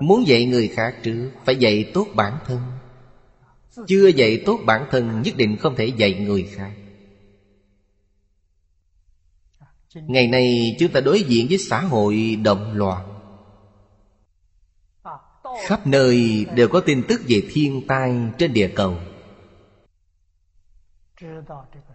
[0.00, 2.60] Muốn dạy người khác trước phải dạy tốt bản thân.
[3.86, 6.72] Chưa dạy tốt bản thân, nhất định không thể dạy người khác.
[9.94, 13.12] Ngày nay, chúng ta đối diện với xã hội động loạn
[15.60, 18.98] Khắp nơi đều có tin tức về thiên tai trên địa cầu.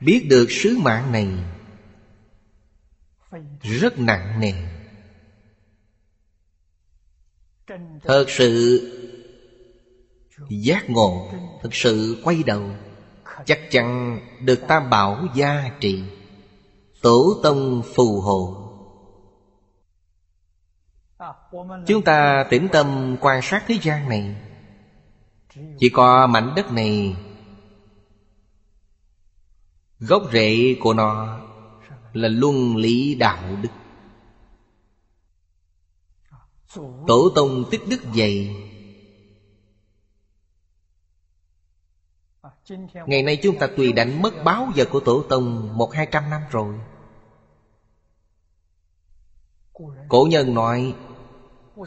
[0.02, 1.28] Biết được sứ mạng này,
[3.62, 4.54] Rất nặng nề.
[8.04, 8.80] Thật sự
[10.50, 11.32] giác ngộ
[11.62, 12.64] thực sự quay đầu,
[13.46, 16.04] chắc chắn được tam bảo gia trị
[17.02, 18.64] tổ tông phù hộ.
[21.88, 24.36] Chúng ta tĩnh tâm quan sát thế gian này.
[25.80, 27.16] Chỉ có mảnh đất này,
[30.00, 31.40] gốc rễ của nó
[32.14, 33.70] là luân lý đạo đức.
[37.08, 38.56] Tổ tông tích đức dày
[43.08, 46.30] Ngày nay chúng ta tùy đánh mất báo giờ của Tổ Tông Một hai trăm
[46.30, 46.76] năm rồi.
[50.08, 50.96] Cổ nhân nói,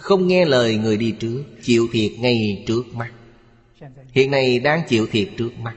[0.00, 3.12] Không nghe lời người đi trước, Chịu thiệt ngay trước mắt.
[4.12, 5.76] Hiện nay đang chịu thiệt trước mắt.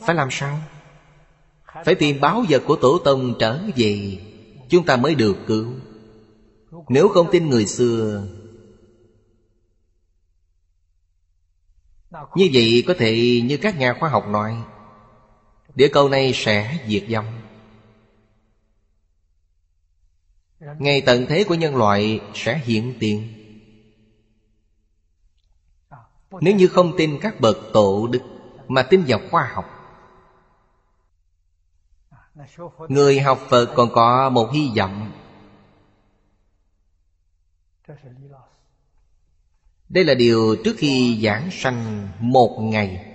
[0.00, 0.58] Phải làm sao?
[1.84, 4.18] Phải tìm báo vật của Tổ Tông trở về,
[4.68, 5.66] Chúng ta mới được cứu.
[6.88, 8.26] Nếu không tin người xưa
[12.10, 14.62] Như vậy có thể như các nhà khoa học nói
[15.74, 17.40] Địa cầu này sẽ diệt vong.
[20.78, 23.32] Ngày tận thế của nhân loại sẽ hiện tiền.
[26.40, 28.22] Nếu như không tin các bậc tổ đức
[28.68, 29.64] Mà tin vào khoa học,
[32.88, 35.12] Người học Phật còn có một hy vọng.
[39.88, 43.12] Đây là điều trước khi giảng sanh một ngày,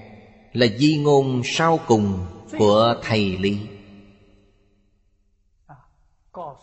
[0.54, 2.26] Là di ngôn sau cùng
[2.58, 3.68] của Thầy Lý.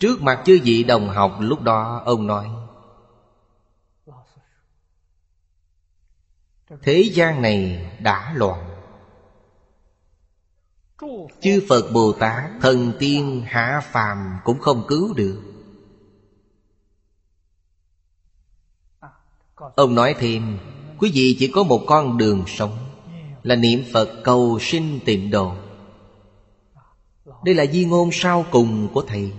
[0.01, 2.48] Trước mặt chư vị đồng học lúc đó, ông nói,
[6.82, 8.68] Thế gian này đã loạn.
[11.40, 15.48] Chư Phật Bồ Tát Thần tiên hạ phàm cũng không cứu được.
[19.76, 20.59] Ông nói thêm,
[20.98, 22.78] Quý vị chỉ có một con đường sống,
[23.43, 25.55] Là niệm Phật cầu sinh tịnh độ.
[27.44, 29.32] Đây là di ngôn sau cùng của Thầy.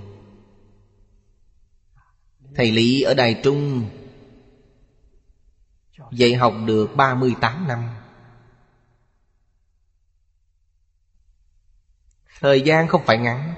[2.56, 3.86] Thầy Lý ở Đài Trung
[6.12, 7.90] Dạy học được 38 năm.
[12.40, 13.54] Thời gian không phải ngắn.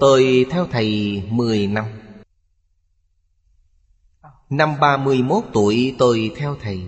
[0.00, 2.03] Tôi theo thầy 10 năm.
[4.50, 6.82] Năm 31 tuổi, tôi theo thầy.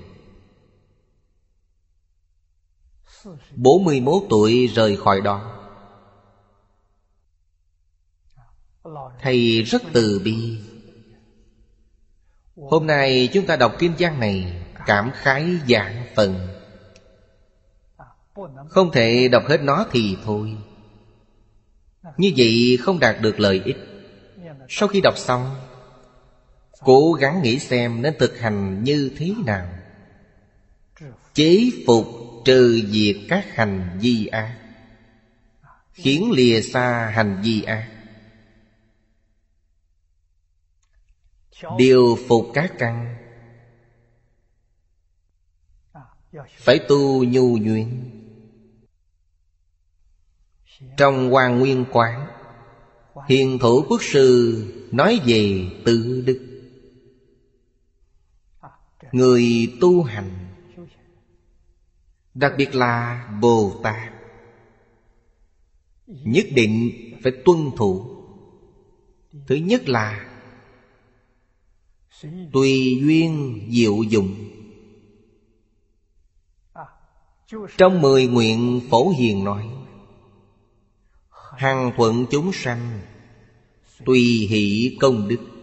[3.57, 5.63] 41 tuổi, rời khỏi đó.
[9.21, 10.59] Thầy rất từ bi.
[12.57, 16.49] Hôm nay chúng ta đọc kinh văn này, Cảm khái dạng phần.
[18.69, 20.57] Không thể đọc hết nó thì thôi.
[22.17, 23.77] Như vậy không đạt được lợi ích.
[24.69, 25.55] Sau khi đọc xong
[26.87, 29.69] Cố gắng nghĩ xem nên thực hành như thế nào.
[31.35, 32.07] Chế phục
[32.45, 34.59] trừ diệt các hành vi ác,
[35.93, 37.89] Khiến lìa xa hành vi ác.
[41.79, 43.17] Điều phục các căn,
[46.57, 48.11] Phải tu nhu nhuyễn.
[50.97, 52.27] Trong Hoàng Nguyên Quán,
[53.29, 56.56] Hiền thủ quốc sư nói về tự đức.
[59.13, 60.31] Người tu hành,
[62.35, 64.13] Đặc biệt là Bồ Tát
[66.07, 66.91] Nhất định
[67.23, 68.07] phải tuân thủ.
[69.47, 70.27] Thứ nhất là
[72.53, 74.35] Tùy duyên diệu dụng.
[77.77, 79.67] Trong mười nguyện phổ hiền nói,
[81.57, 83.01] Hằng thuận chúng sanh,
[84.05, 84.21] Tùy
[84.51, 85.56] hỷ công đức.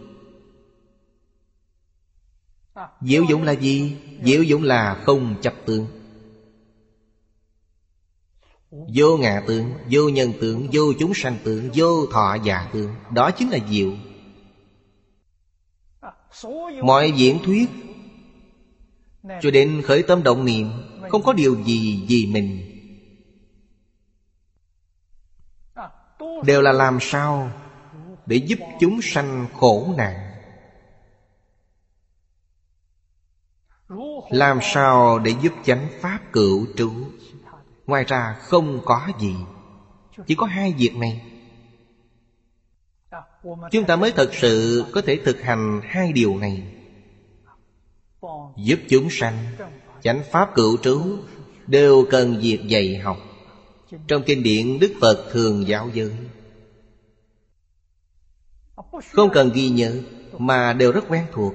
[3.00, 3.96] Diệu dụng là gì?
[4.22, 5.86] Diệu dụng là không chấp tướng.
[8.94, 12.94] Vô ngã tướng, vô nhân tướng, vô chúng sanh tướng, vô thọ giả tướng.
[13.10, 13.92] Đó chính là diệu.
[16.82, 17.70] Mọi diễn thuyết
[19.42, 20.70] Cho đến khởi tâm động niệm
[21.08, 22.70] Không có điều gì vì mình.
[26.44, 27.50] Đều là làm sao
[28.26, 30.23] Để giúp chúng sanh khổ nạn?
[34.30, 36.90] Làm sao để giúp chánh pháp cựu trú?
[37.86, 39.34] Ngoài ra không có gì.
[40.26, 41.22] Chỉ có hai việc này.
[43.70, 46.62] Chúng ta mới thật sự có thể thực hành hai điều này.
[48.56, 49.36] Giúp chúng sanh,
[50.02, 51.18] Chánh pháp cựu trú
[51.66, 53.16] Đều cần việc dạy học.
[54.08, 56.12] Trong kinh điển Đức Phật thường giáo giới
[59.12, 60.02] Không cần ghi nhớ
[60.38, 61.54] Mà đều rất quen thuộc.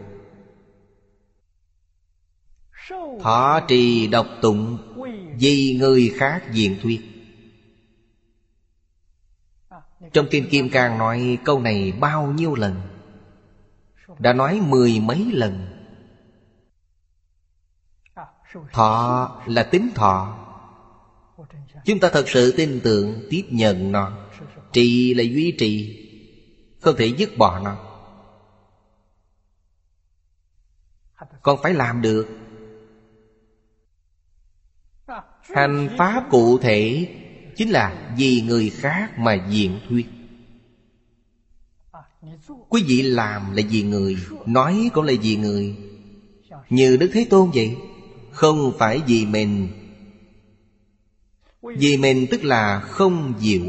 [3.22, 4.78] Thọ trì độc tụng,
[5.40, 7.02] Vì người khác diện thuyết.
[10.14, 12.82] Trong Kinh Kim Cang nói câu này bao nhiêu lần?
[14.20, 15.68] Đã nói mười mấy lần.
[18.72, 20.46] Thọ là tính thọ.
[21.86, 24.12] Chúng ta thật sự tin tưởng tiếp nhận nó.
[24.72, 26.06] Trì là duy trì,
[26.82, 27.78] Không thể dứt bỏ nó.
[31.42, 32.39] Còn phải làm được.
[35.54, 37.08] Hành pháp cụ thể
[37.60, 40.06] Chính là vì người khác mà diện thuyết.
[42.70, 45.76] Quý vị làm là vì người, Nói cũng là vì người.
[46.70, 47.76] Như Đức Thế Tôn vậy,
[48.32, 49.68] Không phải vì mình.
[51.62, 53.64] Vì mình tức là không diệu.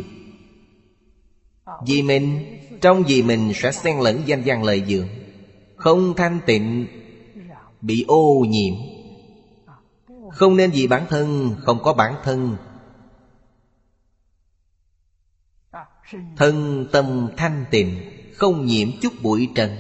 [1.87, 5.09] Vì mình, Trong vì mình sẽ xen lẫn danh gian lợi dưỡng,
[5.77, 6.87] Không thanh tịnh,
[7.81, 8.75] Bị ô nhiễm.
[10.41, 12.57] Không nên vì bản thân, Không có bản thân.
[16.37, 18.01] Thân tâm thanh tịnh,
[18.35, 19.77] Không nhiễm chút bụi trần.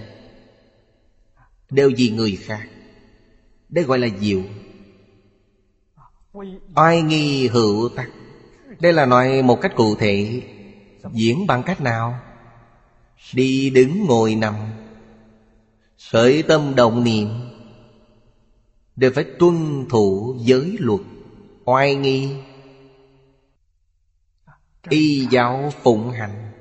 [1.70, 2.69] Đều vì người khác.
[3.69, 4.43] Đây gọi là diệu.
[6.74, 8.09] Oai nghi hữu tắc.
[8.81, 10.43] Đây là nói một cách cụ thể.
[11.12, 12.20] Diễn bằng cách nào?
[13.35, 14.55] Đi đứng ngồi nằm.
[16.12, 17.49] Khởi tâm động niệm.
[19.01, 21.01] Đều phải tuân thủ giới luật
[21.64, 22.36] Oai nghi.
[24.89, 26.52] Y giáo phụng hành.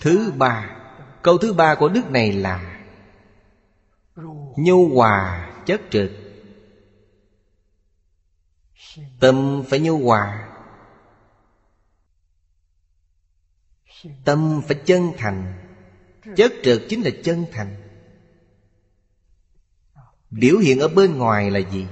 [0.00, 0.76] Thứ ba
[1.22, 2.82] Câu thứ ba của Đức này là
[4.56, 6.10] Nhu hòa chất trực.
[9.20, 10.48] Tâm phải nhu hòa.
[14.24, 15.68] Tâm phải chân thành.
[16.36, 17.85] Chất trực chính là chân thành
[20.38, 21.86] Biểu hiện ở bên ngoài là gì?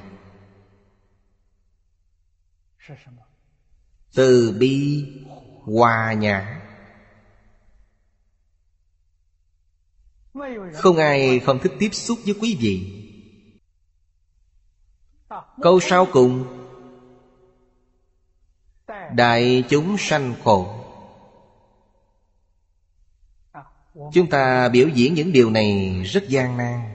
[4.15, 5.05] Từ bi
[5.63, 6.61] hòa nhã.
[10.75, 13.01] Không ai không thích tiếp xúc với quý vị.
[15.63, 16.61] Câu sau cùng.
[19.15, 20.81] Đại chúng sanh khổ.
[24.13, 26.94] Chúng ta biểu diễn những điều này rất gian nan.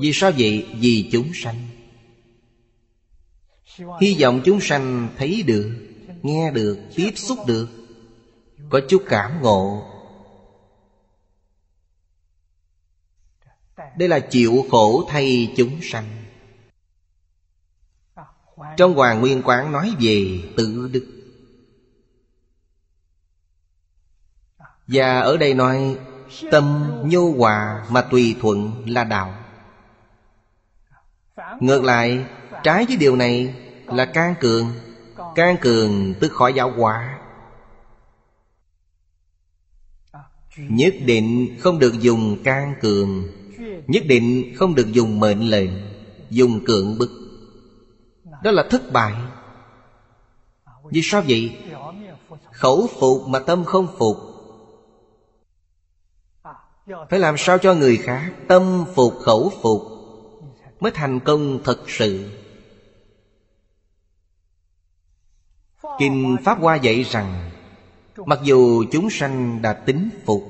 [0.00, 0.66] Vì sao vậy?
[0.80, 1.68] Vì chúng sanh.
[4.00, 5.90] Hy vọng chúng sanh thấy được
[6.22, 7.68] Nghe được, tiếp xúc được
[8.70, 9.86] Có chút cảm ngộ.
[13.96, 16.24] Đây là chịu khổ thay chúng sanh.
[18.76, 21.06] Trong Hoàng Nguyên Quán nói về tự đức.
[24.86, 25.98] Và ở đây nói
[26.50, 29.39] Tâm nhô hòa mà tùy thuận là đạo.
[31.60, 32.24] Ngược lại,
[32.62, 33.54] Trái với điều này
[33.86, 34.72] là can cường.
[35.34, 37.18] Can cường tức khỏi giáo hóa.
[40.56, 43.28] Nhất định không được dùng can cường.
[43.86, 45.70] Nhất định không được dùng mệnh lệnh,
[46.30, 47.10] Dùng cưỡng bức.
[48.42, 49.14] Đó là thất bại.
[50.90, 51.58] Vì sao vậy?
[52.52, 54.16] Khẩu phục mà tâm không phục.
[57.10, 59.99] Phải làm sao cho người khác Tâm phục, khẩu phục?
[60.80, 62.30] Mới thành công thật sự.
[65.98, 67.50] Kinh Pháp Hoa dạy rằng,
[68.26, 70.42] Mặc dù chúng sanh đã tính phục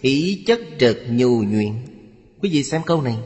[0.00, 1.84] Ý chất trật nhu nhuyễn.
[2.42, 3.18] Quý vị xem câu này.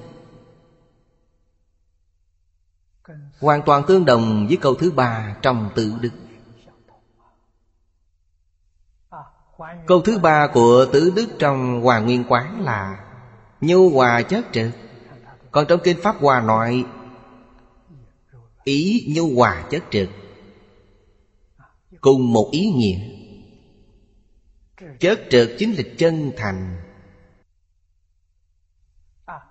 [3.40, 6.10] Hoàn toàn tương đồng với câu thứ ba trong tự đức.
[9.86, 13.04] Câu thứ ba của tứ đức trong Hoàng Nguyên Quán là,
[13.60, 14.70] Nhu hòa chất trực
[15.52, 16.84] còn trong Kinh Pháp Hòa nói,
[18.64, 20.08] Ý nhu hòa chất trực,
[22.00, 22.98] Cùng một ý nghĩa.
[25.00, 26.82] Chất trực chính là chân thành.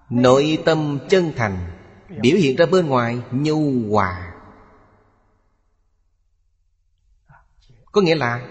[0.10, 1.72] Nội tâm chân thành,
[2.22, 4.34] Biểu hiện ra bên ngoài nhu hòa.
[7.92, 8.48] Có nghĩa là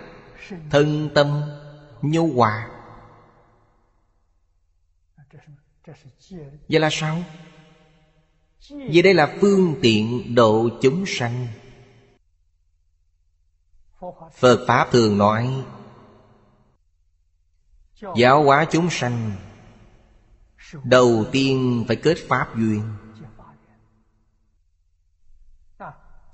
[0.70, 1.43] Thân tâm
[2.02, 2.70] nhu hòa.
[6.69, 7.23] Vậy là sao?
[8.70, 11.47] Vì đây là phương tiện độ chúng sanh
[14.35, 15.65] Phật Pháp thường nói,
[18.16, 19.32] Giáo hóa chúng sanh,
[20.85, 22.82] Đầu tiên phải kết Pháp duyên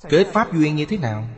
[0.08, 1.28] Kết Pháp duyên như thế nào?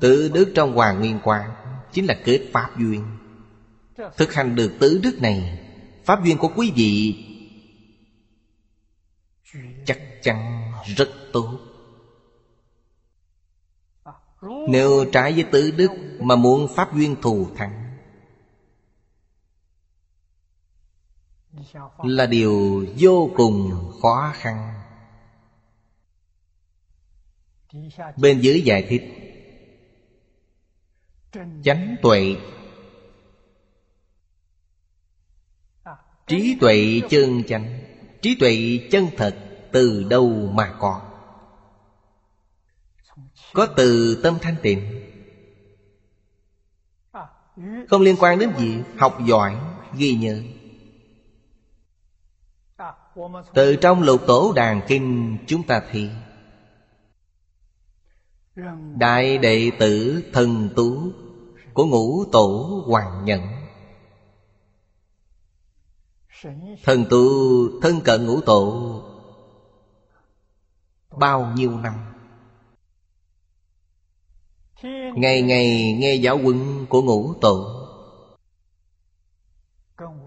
[0.00, 1.50] Tự đức trong Hoàng Nguyên Quang
[1.92, 3.18] Chính là kết Pháp duyên
[4.16, 5.69] Thực hành được tứ đức này
[6.10, 7.24] Pháp duyên của quý vị,
[9.86, 11.58] Chắc chắn rất tốt.
[14.68, 17.96] Nếu trái với tứ đức Mà muốn Pháp duyên thù thắng,
[22.02, 23.70] Là điều vô cùng
[24.02, 24.82] khó khăn.
[28.16, 29.02] Bên dưới giải thích,
[31.64, 32.36] Chánh tuệ
[36.30, 37.78] trí tuệ chân chánh,
[38.22, 39.36] trí tuệ chân thật
[39.72, 41.00] từ đâu mà có?
[43.52, 45.10] Có từ tâm thanh tịnh.
[47.88, 49.56] Không liên quan đến gì học giỏi,
[49.96, 50.42] ghi nhớ.
[53.54, 56.10] Từ trong lục tổ đàn kinh chúng ta thì
[58.98, 61.12] đại đệ tử thần tú
[61.74, 63.40] của ngũ tổ hoàng nhẫn.
[66.84, 67.18] Thần tu
[67.82, 69.02] thân cận ngũ tổ
[71.18, 71.94] Bao nhiêu năm?
[75.14, 77.86] Ngày ngày nghe giáo huấn của ngũ tổ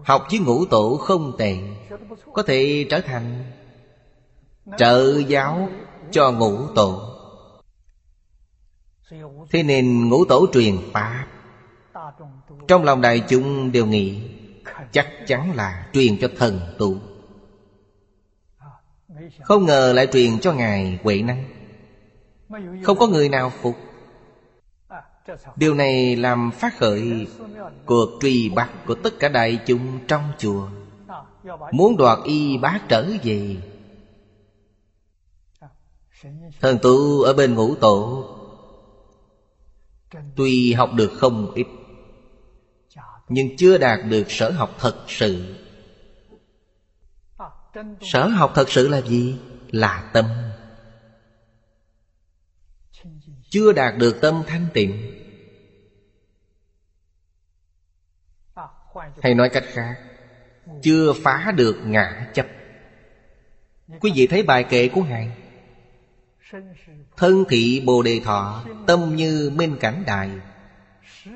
[0.04, 1.56] Học với ngũ tổ không tệ
[2.32, 3.52] Có thể trở thành
[4.78, 5.68] Trợ giáo
[6.10, 7.00] cho ngũ tổ
[9.50, 11.26] Thế nên ngũ tổ truyền Pháp.
[12.68, 14.33] Trong lòng đại chúng đều nghĩ
[14.92, 16.96] chắc chắn là truyền cho thần tụ
[19.42, 21.44] không ngờ lại truyền cho ngài huệ năng.
[22.82, 23.76] Không có người nào phục.
[25.56, 27.26] Điều này làm phát khởi
[27.86, 30.68] cuộc truy bắt của tất cả đại chúng trong chùa.
[31.72, 33.56] Muốn đoạt y bá trở về.
[36.60, 38.24] Thần tu ở bên ngũ tổ.
[40.36, 41.66] Tuy học được không ít
[43.28, 45.56] nhưng chưa đạt được sở học thật sự.
[48.00, 49.38] Sở học thật sự là gì?
[49.70, 50.24] Là tâm.
[53.50, 55.20] Chưa đạt được tâm thanh tịnh.
[59.22, 60.00] Hay nói cách khác,
[60.82, 62.46] chưa phá được ngã chấp.
[64.00, 65.30] Quý vị thấy bài kệ của ngài.
[67.16, 70.30] Thân thị bồ đề thọ, tâm như minh cảnh đại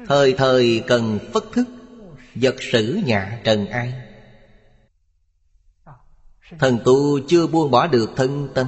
[0.07, 1.65] thời thời cần phất thức.
[2.43, 3.93] Vật sử nhà trần ai.
[6.59, 8.67] Thần tu chưa buông bỏ được thân tâm.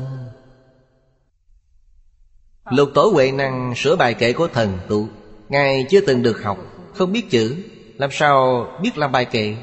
[2.71, 5.09] Lục tổ huệ năng sửa bài kệ của thần tu.
[5.49, 6.59] Ngài chưa từng được học,
[6.95, 7.57] Không biết chữ.
[7.99, 9.57] Làm sao biết làm bài kệ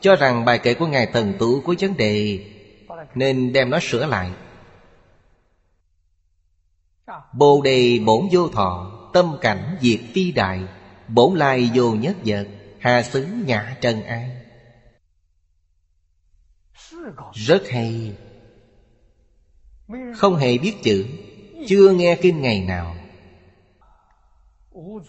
[0.00, 2.44] Cho rằng bài kệ của Ngài thần tu có vấn đề,
[3.14, 4.30] Nên đem nó sửa lại.
[7.32, 10.60] Bồ đề bổn vô thọ, Tâm cảnh diệt phi đại,
[11.08, 12.46] Bổn lai vô nhất vật.
[12.80, 14.30] Hà xứ ngã trần ai
[17.32, 18.12] Rất hay.
[20.16, 21.06] Không hề biết chữ,
[21.66, 22.96] Chưa nghe kinh ngày nào.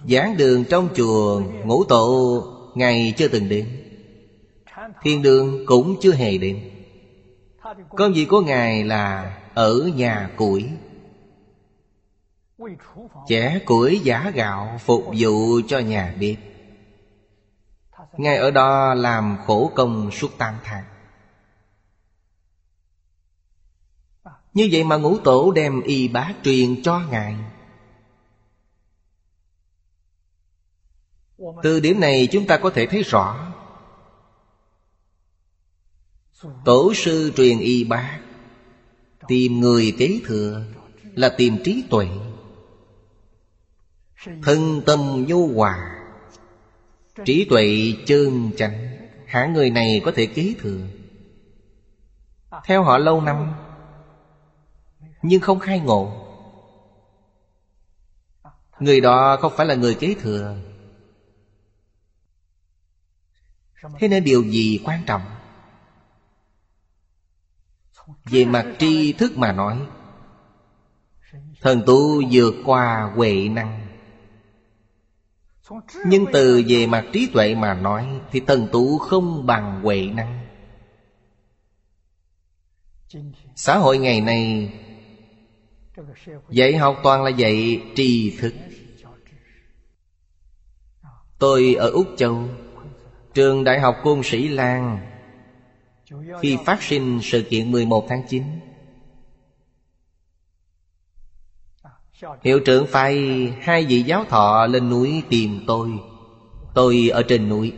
[0.10, 2.44] Giảng đường trong chùa Ngũ tổ
[2.76, 3.68] Ngày chưa từng đến.
[5.02, 6.70] Thiên đường cũng chưa hề đến.
[7.90, 10.70] Công việc của Ngài là Ở nhà củi.
[13.28, 16.38] Chẻ củi giả gạo Phục vụ cho nhà bếp.
[18.18, 20.84] Ngài ở đó làm khổ công suốt tam tháng.
[24.54, 27.36] Như vậy mà ngũ tổ đem y bá truyền cho Ngài.
[31.64, 33.54] Từ điểm này chúng ta có thể thấy rõ.
[36.66, 38.20] Tổ sư truyền y bá,
[39.28, 40.64] Tìm người kế thừa
[41.04, 42.08] Là tìm trí tuệ.
[44.44, 46.01] Thân tâm nhu hòa
[47.26, 50.88] Trí tuệ chơn chánh Hạng người này có thể kế thừa?
[52.66, 53.54] Theo họ lâu năm
[55.22, 56.28] Nhưng không khai ngộ.
[58.80, 60.58] Người đó không phải là người kế thừa.
[64.00, 65.22] Thế nên điều gì quan trọng?
[68.24, 69.88] Về mặt tri thức mà nói
[71.62, 73.81] Thần tu vượt qua huệ năng.
[76.06, 80.40] Nhưng từ về mặt trí tuệ mà nói, Thì thần tú không bằng huệ năng.
[83.56, 84.74] Xã hội ngày nay,
[86.50, 88.54] Dạy học toàn là dạy tri thức.
[91.40, 92.44] Tôi ở Úc Châu,
[93.34, 95.00] Trường Đại học Côn Sĩ Lan
[96.42, 98.44] Khi phát sinh sự kiện 11 tháng 9
[102.42, 103.18] Hiệu trưởng phái
[103.62, 105.90] hai vị giáo thọ lên núi tìm tôi.
[106.74, 107.74] Tôi ở trên núi.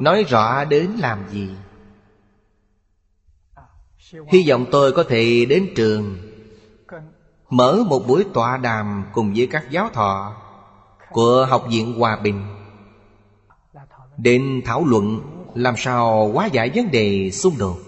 [0.00, 1.48] Nói rõ đến làm gì?
[4.28, 6.16] Hy vọng tôi có thể đến trường,
[7.50, 10.36] Mở một buổi tọa đàm cùng với các giáo thọ
[11.10, 12.44] Của Học viện Hòa Bình,
[14.16, 15.20] Đến thảo luận
[15.54, 17.78] làm sao hóa giải vấn đề xung đột.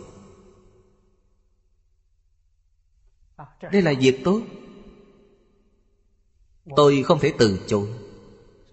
[3.72, 4.40] Đây là việc tốt.
[6.76, 7.86] Tôi không thể từ chối,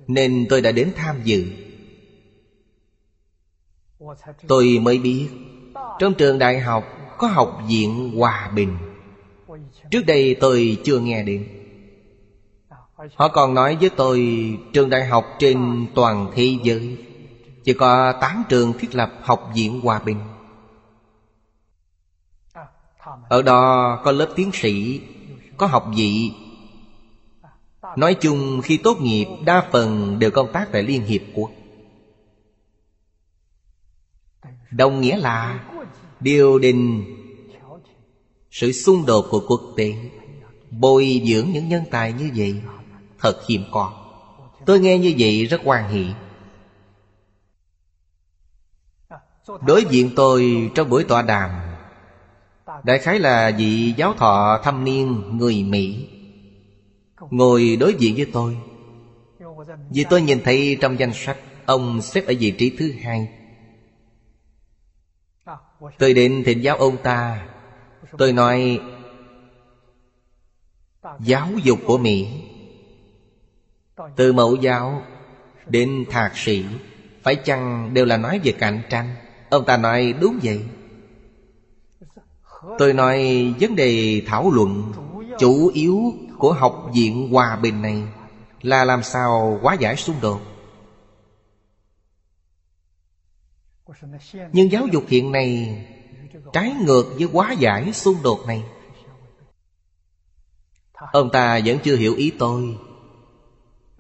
[0.08, 1.46] Nên tôi đã đến tham dự.
[4.48, 5.30] Tôi mới biết,
[6.00, 6.84] Trong trường đại học
[7.18, 8.78] Có học viện Hòa Bình.
[9.92, 11.48] Trước đây tôi chưa nghe đến.
[13.16, 14.38] Họ còn nói với tôi,
[14.74, 16.98] Trường đại học trên toàn thế giới
[17.64, 20.18] Chỉ có tám trường thiết lập học viện hòa bình.
[23.30, 25.02] Ở đó có lớp tiến sĩ,
[25.58, 26.32] Có học vị.
[27.98, 31.52] Nói chung, khi tốt nghiệp, Đa phần đều công tác tại Liên Hiệp Quốc.
[34.72, 35.64] Đồng nghĩa là
[36.20, 37.06] Điều đình
[38.52, 39.96] Sự xung đột của quốc tế,
[40.70, 42.62] Bồi dưỡng những nhân tài như vậy
[43.20, 43.94] Thật hiếm có.
[44.66, 46.06] Tôi nghe như vậy rất hoan hỷ.
[49.62, 51.71] Đối diện tôi trong buổi tọa đàm
[52.84, 56.08] Đại khái là vị giáo thọ thâm niên người Mỹ.
[57.30, 58.58] Ngồi đối diện với tôi,
[59.90, 63.30] Vì tôi nhìn thấy trong danh sách, Ông xếp ở vị trí thứ hai.
[65.98, 67.48] Tôi định thịnh giáo ông ta.
[68.18, 68.80] Tôi nói,
[71.20, 72.28] Giáo dục của Mỹ,
[74.16, 75.02] Từ mẫu giáo
[75.66, 76.66] Đến thạc sĩ,
[77.24, 79.16] Phải chăng đều là nói về cạnh tranh?
[79.50, 80.60] Ông ta nói, đúng vậy.
[82.78, 84.94] Tôi nói vấn đề thảo luận
[85.40, 88.04] Chủ yếu của học viện hòa bình này
[88.62, 90.42] Là làm sao hóa giải xung đột.
[94.52, 95.78] Nhưng giáo dục hiện nay
[96.54, 98.64] Trái ngược với hóa giải xung đột này.
[100.94, 102.78] Ông ta vẫn chưa hiểu ý tôi.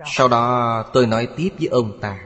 [0.05, 2.19] Sau đó tôi nói tiếp với ông ta.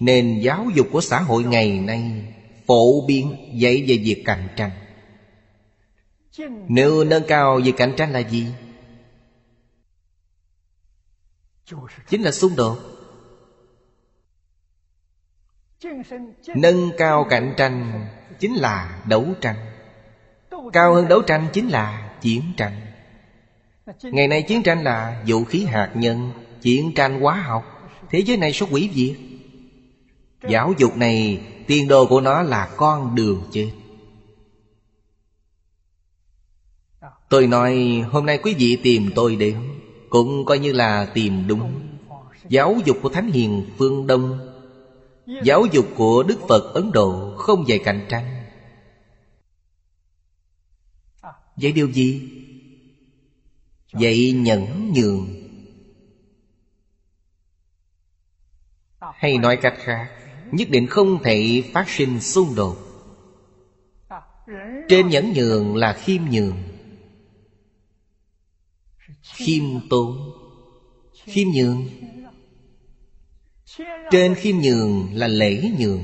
[0.00, 2.34] Nền giáo dục của xã hội ngày nay
[2.66, 4.70] Phổ biến dạy về việc cạnh tranh.
[6.68, 8.46] Nếu nâng cao việc cạnh tranh là gì?
[12.08, 12.78] Chính là xung đột.
[16.54, 18.06] Nâng cao cạnh tranh
[18.38, 19.56] Chính là đấu tranh.
[20.72, 22.80] Cao hơn đấu tranh chính là chiến tranh.
[24.02, 27.90] Ngày nay chiến tranh là vũ khí hạt nhân, Chiến tranh hóa học.
[28.10, 29.16] Thế giới này số quỷ diệt.
[30.50, 33.70] Giáo dục này Tiền đồ của nó là con đường chết
[37.28, 39.56] Tôi nói, hôm nay quý vị tìm tôi đến,
[40.10, 41.80] Cũng coi như là tìm đúng.
[42.48, 44.54] Giáo dục của Thánh Hiền phương Đông,
[45.42, 48.44] Giáo dục của Đức Phật Ấn Độ không dạy cạnh tranh.
[51.56, 52.30] Dạy điều gì?
[53.98, 55.28] Dạy nhẫn nhường.
[59.00, 60.23] Hay nói cách khác
[60.54, 62.76] Nhất định không thể phát sinh xung đột.
[64.88, 66.56] Trên nhẫn nhường là khiêm nhường,
[69.22, 70.32] Khiêm tốn,
[71.24, 71.88] Khiêm nhường.
[74.10, 76.00] Trên khiêm nhường là lễ nhường.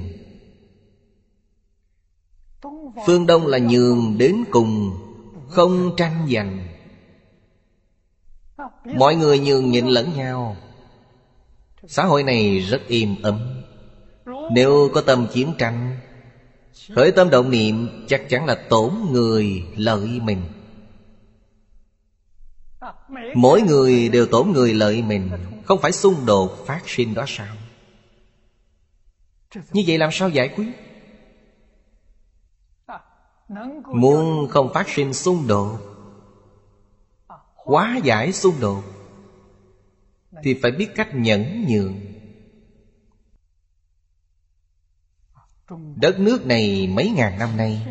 [3.06, 4.98] Phương Đông là nhường đến cùng,
[5.48, 6.68] Không tranh giành.
[8.84, 10.56] Mọi người nhường nhịn lẫn nhau.
[11.88, 13.59] Xã hội này rất im ấm.
[14.52, 15.96] Nếu có tâm chiến tranh
[16.94, 20.42] Khởi tâm động niệm, Chắc chắn là tổn người lợi mình.
[23.34, 25.30] Mỗi người đều tổn người lợi mình,
[25.64, 27.56] Không phải xung đột phát sinh đó sao?
[29.72, 30.68] Như vậy làm sao giải quyết?
[33.86, 35.78] Muốn không phát sinh xung đột
[37.54, 38.82] Hóa giải xung đột,
[40.42, 42.09] Thì phải biết cách nhẫn nhường.
[45.96, 47.86] Đất nước này mấy ngàn năm nay,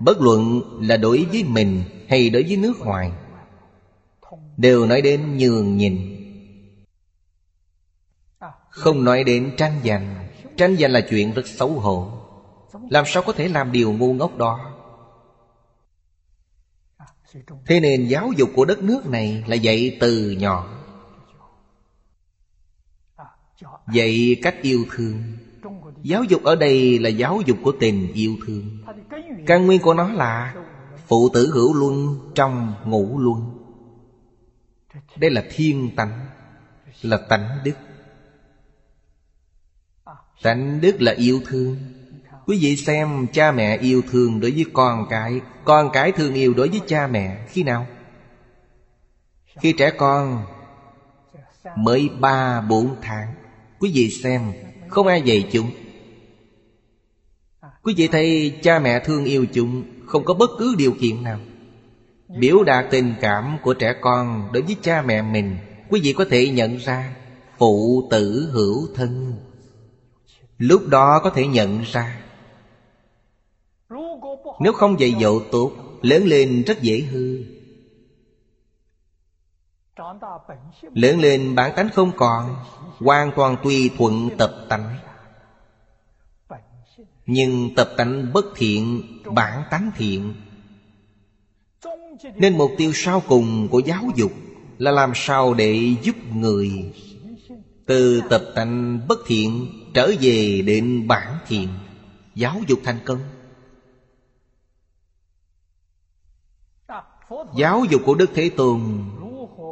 [0.00, 3.12] Bất luận là đối với mình hay đối với nước ngoài,
[4.56, 6.16] Đều nói đến nhường nhịn.
[8.70, 10.28] Không nói đến tranh giành.
[10.56, 12.12] Tranh giành là chuyện rất xấu hổ.
[12.90, 14.72] Làm sao có thể làm điều ngu ngốc đó?
[17.66, 20.78] Thế nên giáo dục của đất nước này là dạy từ nhỏ.
[23.92, 25.22] Dạy cách yêu thương.
[26.02, 28.78] Giáo dục ở đây là giáo dục của tình yêu thương.
[29.46, 30.54] Căn nguyên của nó là
[31.06, 33.60] Phụ tử hữu luân trong ngũ luân.
[35.16, 36.26] Đây là thiên tánh,
[37.02, 37.74] Là tánh đức.
[40.42, 41.76] Tánh đức là yêu thương.
[42.46, 46.54] Quý vị xem cha mẹ yêu thương đối với con cái Con cái thương yêu
[46.54, 47.86] đối với cha mẹ Khi nào?
[49.60, 50.42] Khi trẻ con
[51.76, 53.34] Mới ba bốn tháng.
[53.78, 54.52] Quý vị xem,
[54.88, 55.70] Không ai dạy chúng.
[57.82, 61.38] Quý vị thấy cha mẹ thương yêu chúng, Không có bất cứ điều kiện nào.
[62.38, 65.56] Biểu đạt tình cảm của trẻ con Đối với cha mẹ mình,
[65.88, 67.16] Quý vị có thể nhận ra
[67.58, 69.34] Phụ tử hữu thân.
[70.58, 72.20] Lúc đó có thể nhận ra,
[74.60, 75.72] Nếu không dạy dỗ tốt,
[76.02, 77.38] Lớn lên rất dễ hư.
[80.94, 82.56] Lớn lên bản tánh không còn,
[82.98, 84.96] Hoàn toàn tùy thuận tập tánh.
[87.32, 89.02] Nhưng tập tánh bất thiện,
[89.34, 90.34] Bản tánh thiện.
[92.34, 94.32] Nên mục tiêu sau cùng của giáo dục
[94.78, 96.92] Là làm sao để giúp người
[97.86, 101.68] Từ tập tánh bất thiện Trở về đến bản thiện.
[102.34, 103.20] Giáo dục thành công.
[107.56, 108.80] Giáo dục của Đức Thế Tôn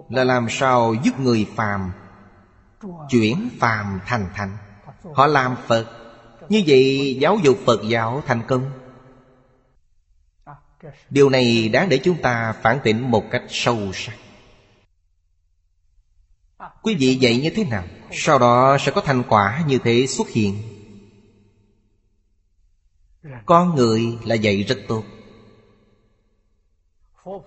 [0.09, 1.91] Là làm sao giúp người phàm
[3.09, 4.57] Chuyển phàm thành thành.
[5.15, 6.08] Họ làm Phật
[6.49, 8.71] như vậy giáo dục Phật giáo thành công.
[11.11, 14.17] Điều này đáng để chúng ta phản tỉnh một cách sâu sắc.
[16.83, 20.29] Quý vị dạy như thế nào, Sau đó sẽ có thành quả như thế xuất
[20.29, 20.63] hiện?
[23.47, 25.05] Con người là dạy rất tốt.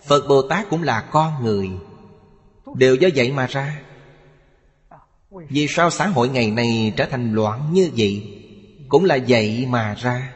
[0.07, 1.69] Phật Bồ Tát cũng là con người.
[2.75, 3.81] Đều do vậy mà ra.
[5.29, 8.40] Vì sao xã hội ngày nay trở thành loạn như vậy?
[8.91, 10.33] Cũng là dạy mà ra.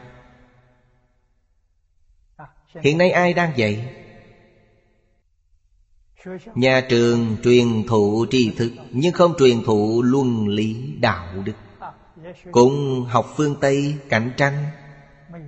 [2.82, 3.96] Hiện nay ai đang dạy
[6.56, 11.54] Nhà trường truyền thụ tri thức, Nhưng không truyền thụ luân lý đạo đức.
[12.52, 14.66] Cũng học phương Tây cạnh tranh,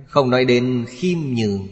[0.06, 1.68] Không nói đến khiêm nhường.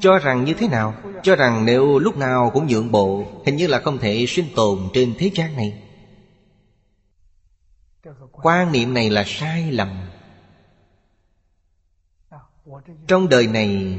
[0.00, 0.94] Cho rằng như thế nào?
[1.22, 4.78] Cho rằng nếu lúc nào cũng nhượng bộ, Hình như là không thể sinh tồn
[4.92, 5.91] trên thế gian này.
[8.42, 9.88] Quan niệm này là sai lầm.
[13.06, 13.98] Trong đời này,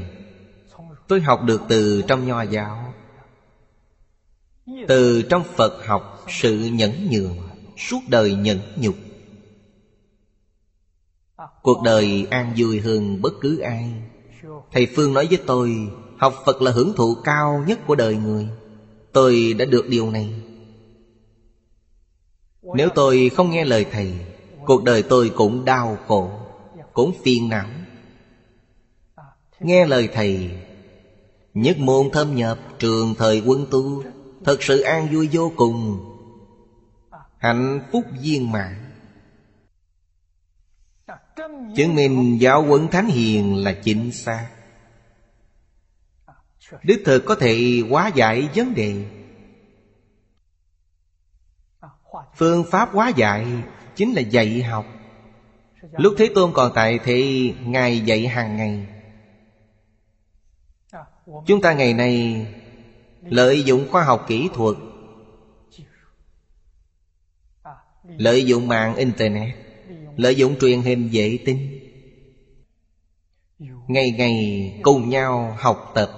[1.08, 2.94] Tôi học được từ trong nho giáo.
[4.88, 7.36] Từ trong Phật học, sự nhẫn nhường,
[7.76, 8.94] Suốt đời nhẫn nhục.
[11.62, 13.92] Cuộc đời an vui hơn bất cứ ai.
[14.72, 15.88] Thầy Phương nói với tôi,
[16.18, 18.48] Học Phật là hưởng thụ cao nhất của đời người.
[19.12, 20.42] Tôi đã được điều này.
[22.62, 24.14] Nếu tôi không nghe lời Thầy
[24.66, 26.30] Cuộc đời tôi cũng đau khổ,
[26.92, 27.66] Cũng phiền não.
[29.60, 30.50] Nghe lời Thầy,
[31.54, 34.04] Nhất môn thâm nhập trường thời quân tu,
[34.44, 36.10] Thật sự an vui vô cùng.
[37.38, 38.84] Hạnh phúc viên mãn.
[41.76, 44.50] Chứng minh giáo huấn thánh hiền là chính xác.
[46.82, 49.04] Đức thực có thể hóa giải vấn đề.
[52.36, 53.46] Phương pháp hóa giải
[53.96, 54.86] chính là dạy học.
[55.92, 58.86] Lúc Thế Tôn còn tại thì Ngài dạy hàng ngày.
[61.46, 62.46] Chúng ta ngày nay
[63.22, 64.76] Lợi dụng khoa học kỹ thuật,
[68.04, 69.54] Lợi dụng mạng Internet,
[70.16, 71.80] Lợi dụng truyền hình vệ tinh
[73.88, 76.10] Ngày ngày cùng nhau học tập,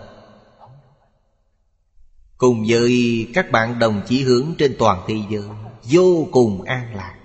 [2.37, 5.49] Cùng với các bạn đồng chí hướng trên toàn thế giới
[5.83, 7.16] Vô cùng an lạc.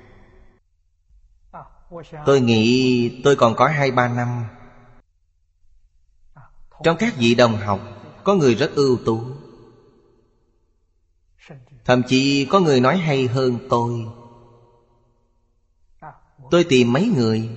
[2.26, 4.46] Tôi nghĩ tôi còn có hai ba năm.
[6.84, 7.80] Trong các vị đồng học,
[8.24, 9.22] Có người rất ưu tú.
[11.86, 14.06] Thậm chí có người nói hay hơn tôi.
[16.52, 17.50] Tôi tìm mấy người,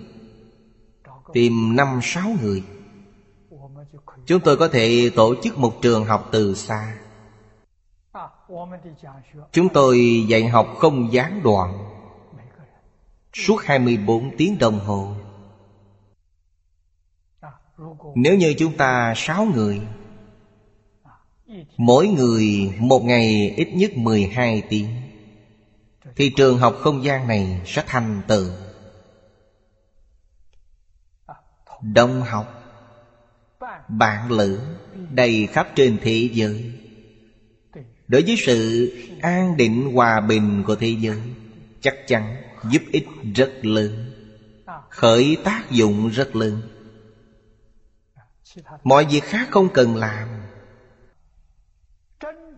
[1.32, 2.64] Tìm năm, sáu người.
[4.26, 6.96] Chúng tôi có thể tổ chức một trường học từ xa.
[9.52, 11.93] Chúng tôi dạy học không gián đoạn.
[13.34, 15.14] Suốt 24 tiếng đồng hồ.
[18.14, 19.80] Nếu như chúng ta sáu người,
[21.76, 24.88] Mỗi người một ngày ít nhất 12 tiếng,
[26.16, 28.50] Thì trường học không gian này sẽ thành tựu.
[31.82, 32.62] Đông học,
[33.88, 34.60] Bạn lữ
[35.10, 36.72] Đầy khắp trên thế giới.
[38.08, 41.20] Đối với sự an định hòa bình của thế giới,
[41.80, 42.36] Chắc chắn
[42.70, 44.10] giúp ích rất lớn,
[44.90, 46.62] Khởi tác dụng rất lớn.
[48.84, 50.28] Mọi việc khác không cần làm.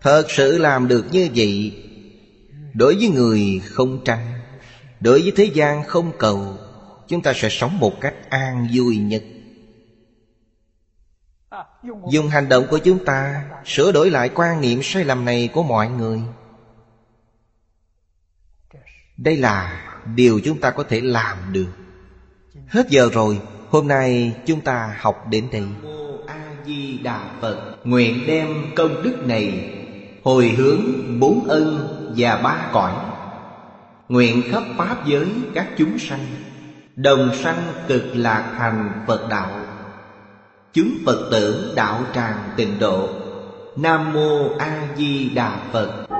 [0.01, 1.83] Thật sự làm được như vậy,
[2.73, 4.39] Đối với người không tranh
[4.99, 6.57] Đối với thế gian không cầu,
[7.07, 9.23] Chúng ta sẽ sống một cách an vui nhất.
[12.11, 15.63] Dùng hành động của chúng ta, Sửa đổi lại quan niệm sai lầm này của
[15.63, 16.21] mọi người.
[19.17, 19.83] Đây là
[20.15, 21.67] điều chúng ta có thể làm được.
[22.67, 23.39] Hết giờ rồi,
[23.69, 25.63] Hôm nay chúng ta học đến đây.
[26.27, 26.35] A
[26.65, 29.73] Di Đà Phật Nguyện đem công đức này
[30.23, 30.81] Hồi hướng
[31.19, 32.91] bốn ân và ba cõi.
[34.09, 36.25] Nguyện khắp Pháp giới các chúng sanh,
[36.95, 39.49] Đồng sanh cực lạc thành Phật đạo.
[40.73, 43.09] Chúng Phật tử đạo tràng tịnh độ.
[43.75, 46.16] Nam Mô A Di Đà Phật.